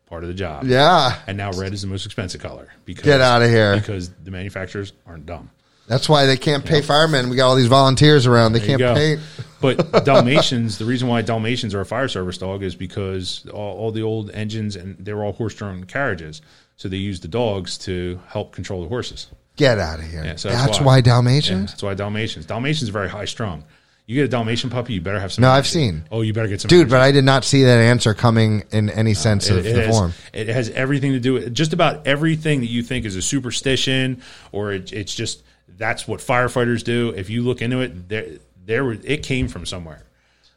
[0.06, 0.64] part of the job.
[0.64, 2.72] Yeah, And now red is the most expensive color.
[2.86, 3.76] Because, Get of here.
[3.76, 5.50] Because the manufacturers aren't dumb.
[5.90, 7.30] That's why they can't pay firemen.
[7.30, 8.52] We got all these volunteers around.
[8.52, 9.18] They There can't pay.
[9.60, 13.90] But Dalmatians, the reason why Dalmatians are a fire service dog is because all, all
[13.90, 16.40] the old engines and they're all horse-drawn carriages,
[16.78, 19.26] so they use the dogs to help control the horses.
[19.56, 20.24] Get out of here.
[20.24, 20.96] Yeah, so that's, that's why, why.
[20.96, 21.72] Yeah, Dalmatians.
[21.72, 22.46] that's why Dalmatians.
[22.46, 23.64] Dalmatians are very high strung.
[24.06, 25.42] You get a Dalmatian puppy, you better have some.
[25.42, 26.04] No, I've seen.
[26.10, 26.68] Oh, you better get some.
[26.70, 26.90] Dude, energy.
[26.92, 29.74] but I did not see that answer coming in any uh, sense of It, it
[29.74, 30.12] the has, form.
[30.32, 34.22] it has everything to do with just about everything that you think is a superstition
[34.52, 35.42] or it, it's just
[35.76, 37.12] that's what firefighters do.
[37.16, 38.26] If you look into it, there,
[38.64, 40.02] there, it came from somewhere.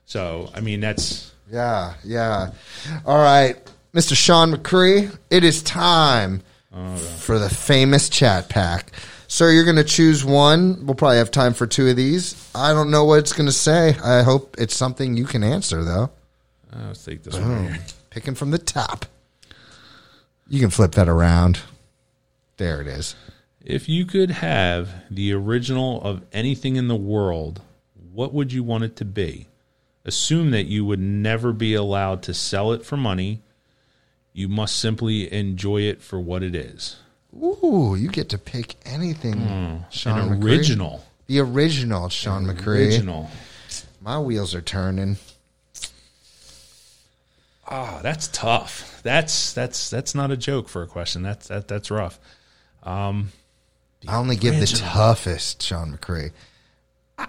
[0.06, 2.52] So, I mean, that's Yeah, yeah.
[3.06, 3.58] All right,
[3.94, 4.16] Mr.
[4.16, 6.42] Sean Macri, it is time
[7.18, 8.92] for the famous chat pack.
[9.28, 10.86] Sir, you're going to choose one.
[10.86, 12.52] We'll probably have time for two of these.
[12.54, 13.96] I don't know what it's going to say.
[14.04, 16.12] I hope it's something you can answer, though.
[16.72, 17.80] let's take this one.
[18.12, 19.08] Picking from the top.
[20.48, 21.62] You can flip that around.
[22.58, 23.16] There it is.
[23.64, 27.62] If you could have the original of anything in the world,
[28.12, 29.48] what would you want it to be?
[30.04, 33.42] Assume that you would never be allowed to sell it for money.
[34.34, 36.98] You must simply enjoy it for what it is.
[37.42, 40.44] Ooh, you get to pick anything, Sean An Macri.
[40.44, 41.04] original.
[41.28, 42.88] The original, Sean Macri.
[42.88, 43.32] Original.
[44.02, 45.18] My wheels are turning.
[47.66, 49.00] Ah, that's tough.
[49.04, 51.24] That's that's that's not a joke for a question.
[51.24, 52.20] That's that that's rough.
[54.08, 56.32] I only give the toughest, Sean Macri.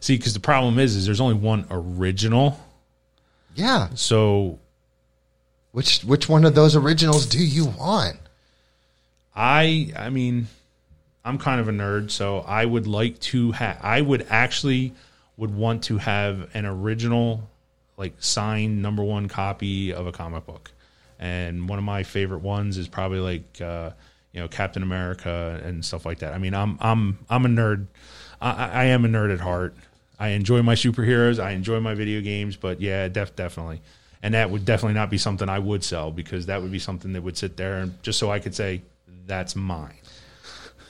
[0.00, 2.58] See, because the problem is, is there's only one original.
[3.54, 3.90] Yeah.
[3.94, 4.58] So
[5.72, 8.18] Which which one of those originals do you want?
[9.34, 10.48] I, I mean,
[11.24, 13.78] I'm kind of a nerd, so I would like to have.
[13.82, 14.92] I would actually
[15.36, 17.48] would want to have an original,
[17.96, 20.72] like signed number one copy of a comic book,
[21.18, 23.90] and one of my favorite ones is probably like uh,
[24.32, 26.32] you know Captain America and stuff like that.
[26.34, 27.86] I mean, I'm I'm I'm a nerd.
[28.40, 29.74] I, I am a nerd at heart.
[30.18, 31.42] I enjoy my superheroes.
[31.42, 33.80] I enjoy my video games, but yeah, def- definitely.
[34.22, 37.12] And that would definitely not be something I would sell because that would be something
[37.14, 38.82] that would sit there and just so I could say
[39.26, 39.96] that's mine.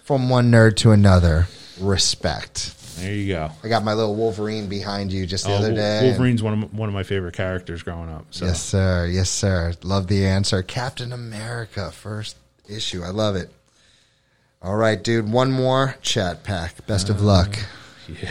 [0.04, 1.46] From one nerd to another.
[1.80, 2.74] Respect.
[2.96, 3.50] There you go.
[3.64, 6.02] I got my little Wolverine behind you just the Oh, other day.
[6.02, 8.26] Wolverine's one of my, one of my favorite characters growing up.
[8.30, 9.08] So Yes, sir.
[9.10, 9.72] Yes, sir.
[9.82, 10.62] Love the answer.
[10.62, 12.36] Captain America, first
[12.68, 13.02] issue.
[13.02, 13.50] I love it.
[14.60, 15.30] All right, dude.
[15.30, 16.86] One more chat pack.
[16.86, 17.58] Best of luck.
[18.08, 18.30] yeah,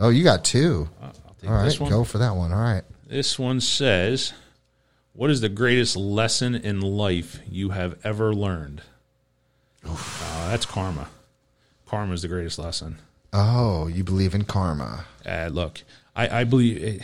[0.00, 0.88] Oh, you got two.
[1.40, 2.52] Take All right, go for that one.
[2.52, 2.82] All right.
[3.06, 4.32] This one says,
[5.12, 8.82] "What is the greatest lesson in life you have ever learned?"
[9.84, 11.08] Uh, that's karma.
[11.86, 12.98] Karma is the greatest lesson.
[13.32, 15.04] Oh, you believe in karma.
[15.26, 15.82] Uh, look,
[16.14, 17.02] I, I believe it,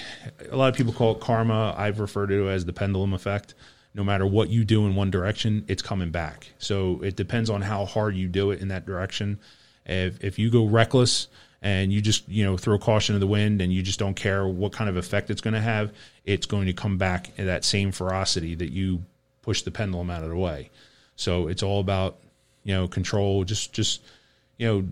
[0.51, 1.75] a lot of people call it karma.
[1.77, 3.55] I've referred to it as the pendulum effect.
[3.99, 6.47] No matter what you do in one direction, it's coming back.
[6.59, 9.41] So it depends on how hard you do it in that direction.
[9.85, 11.27] If if you go reckless
[11.63, 14.47] and you just you know throw caution to the wind and you just don't care
[14.47, 15.93] what kind of effect it's going to have,
[16.25, 19.03] it's going to come back in that same ferocity that you
[19.43, 20.71] push the pendulum out of the way.
[21.17, 22.19] So it's all about
[22.63, 23.43] you know control.
[23.43, 24.01] Just just
[24.59, 24.89] you know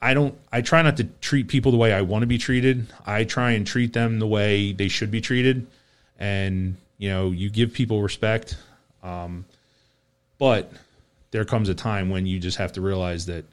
[0.00, 2.86] I don't I try not to treat people the way I want to be treated.
[3.04, 5.66] I try and treat them the way they should be treated.
[6.20, 8.56] And, you know, you give people respect.
[9.02, 9.44] Um,
[10.38, 10.70] but
[11.30, 13.44] there comes a time when you just have to realize that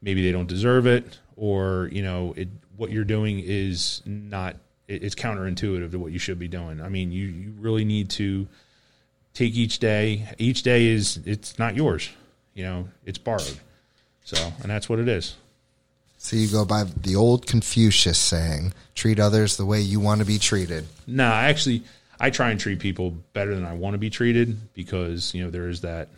[0.00, 4.56] maybe they don't deserve it or, you know, it what you're doing is not
[4.88, 6.80] it, it's counterintuitive to what you should be doing.
[6.80, 8.46] I mean, you you really need to
[9.34, 10.28] take each day.
[10.38, 12.10] Each day is it's not yours.
[12.54, 13.58] You know, it's borrowed.
[14.24, 15.34] So, and that's what it is.
[16.18, 20.24] So you go by the old Confucius saying, treat others the way you want to
[20.24, 20.86] be treated.
[21.06, 21.82] No, I actually
[22.22, 25.50] I try and treat people better than I want to be treated because you know
[25.50, 26.08] there is that.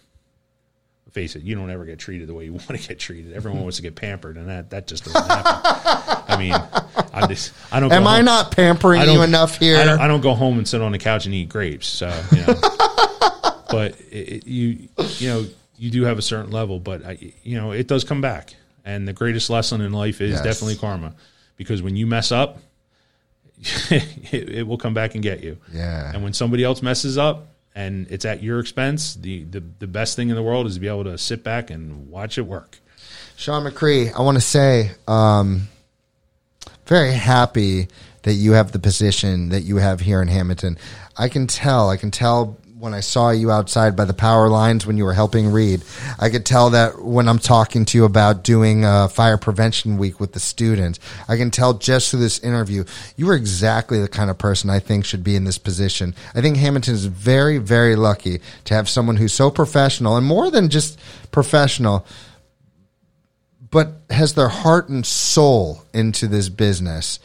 [1.12, 3.34] Face it, you don't ever get treated the way you want to get treated.
[3.34, 6.24] Everyone wants to get pampered, and that that just doesn't happen.
[6.26, 6.52] I mean,
[7.14, 7.92] I'm just I don't.
[7.92, 9.76] Am I home- not pampering I you enough here?
[9.76, 11.86] I don't, I don't go home and sit on the couch and eat grapes.
[11.86, 12.54] So, you know.
[13.70, 14.88] but it- you
[15.18, 15.46] you know
[15.78, 18.54] you do have a certain level, but I, you know it does come back.
[18.84, 20.42] And the greatest lesson in life is Yes.
[20.42, 21.14] definitely karma,
[21.56, 22.58] because when you mess up,
[23.90, 25.58] it, it will come back and get you.
[25.72, 26.12] Yeah.
[26.12, 30.16] And when somebody else messes up and it's at your expense, the the, the best
[30.16, 32.78] thing in the world is to be able to sit back and watch it work.
[33.36, 35.68] Sean Macri, I want to say, um,
[36.86, 37.88] very happy
[38.22, 40.78] that you have the position that you have here in Hammonton.
[41.16, 41.90] I can tell.
[41.90, 45.14] I can tell when I saw you outside by the power lines when you were
[45.14, 45.82] helping Reed.
[46.18, 50.34] I could tell that when I'm talking to you about doing fire prevention week with
[50.34, 51.00] the students.
[51.26, 52.84] I can tell just through this interview,
[53.16, 56.14] you are exactly the kind of person I think should be in this position.
[56.34, 60.50] I think Hammonton is very, very lucky to have someone who's so professional and more
[60.50, 62.06] than just professional,
[63.70, 67.18] but has their heart and soul into this business.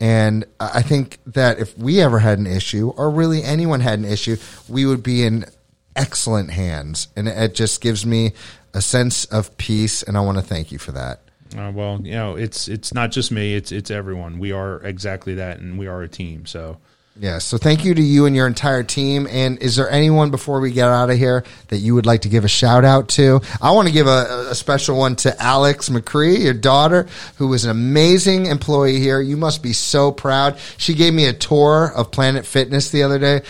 [0.00, 4.04] And I think that if we ever had an issue, or really anyone had an
[4.04, 4.36] issue,
[4.68, 5.46] we would be in
[5.94, 7.08] excellent hands.
[7.16, 8.32] And it just gives me
[8.74, 10.02] a sense of peace.
[10.02, 11.20] And I want to thank you for that.
[11.56, 14.38] Uh, well, you know, it's it's not just me; it's it's everyone.
[14.38, 16.44] We are exactly that, and we are a team.
[16.44, 16.78] So
[17.18, 17.38] yeah.
[17.38, 19.26] So thank you to you and your entire team.
[19.30, 22.28] And is there anyone before we get out of here that you would like to
[22.28, 23.40] give a shout out to?
[23.60, 27.06] I want to give a, a special one to Alex Macri, your daughter,
[27.36, 29.20] who was an amazing employee here.
[29.20, 30.58] You must be so proud.
[30.76, 33.42] She gave me a tour of Planet Fitness the other day.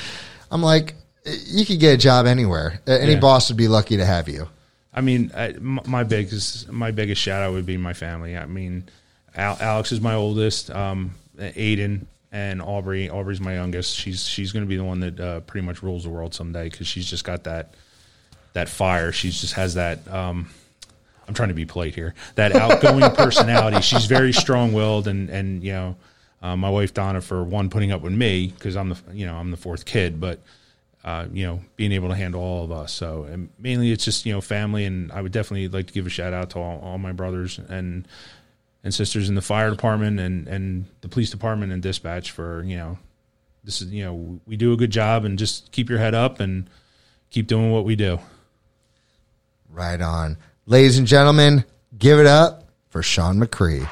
[0.50, 0.94] I'm like,
[1.24, 2.80] you could get a job anywhere.
[2.86, 3.20] Any Yeah.
[3.20, 4.48] boss would be lucky to have you.
[4.94, 8.36] I mean, I, my biggest my biggest shout out would be my family.
[8.36, 8.84] I mean,
[9.36, 10.70] Al, Alex is my oldest.
[10.70, 12.06] Um, Aiden
[12.36, 13.08] and Aubrey.
[13.08, 13.96] Aubrey's my youngest.
[13.96, 16.68] She's she's going to be the one that uh, pretty much rules the world someday
[16.68, 17.72] because she's just got that
[18.52, 19.10] that fire.
[19.10, 20.06] She just has that.
[20.12, 20.50] Um,
[21.26, 22.14] I'm trying to be polite here.
[22.34, 23.80] That outgoing personality.
[23.80, 25.96] She's very strong willed, and and you know,
[26.42, 29.36] uh, my wife Donna for one putting up with me because I'm the you know
[29.36, 30.40] I'm the fourth kid, but
[31.06, 32.92] uh, you know, being able to handle all of us.
[32.92, 34.84] So and mainly it's just, you know, family.
[34.84, 37.58] And I would definitely like to give a shout out to all, all my brothers
[37.68, 38.08] and,
[38.86, 42.76] and sisters in the fire department and, and the police department and dispatch for, you
[42.76, 42.96] know,
[43.64, 46.38] this is, you know, we do a good job and just keep your head up
[46.38, 46.70] and
[47.30, 48.20] keep doing what we do.
[49.68, 50.36] Right on.
[50.66, 51.64] Ladies and gentlemen,
[51.98, 53.88] give it up for Sean Macri.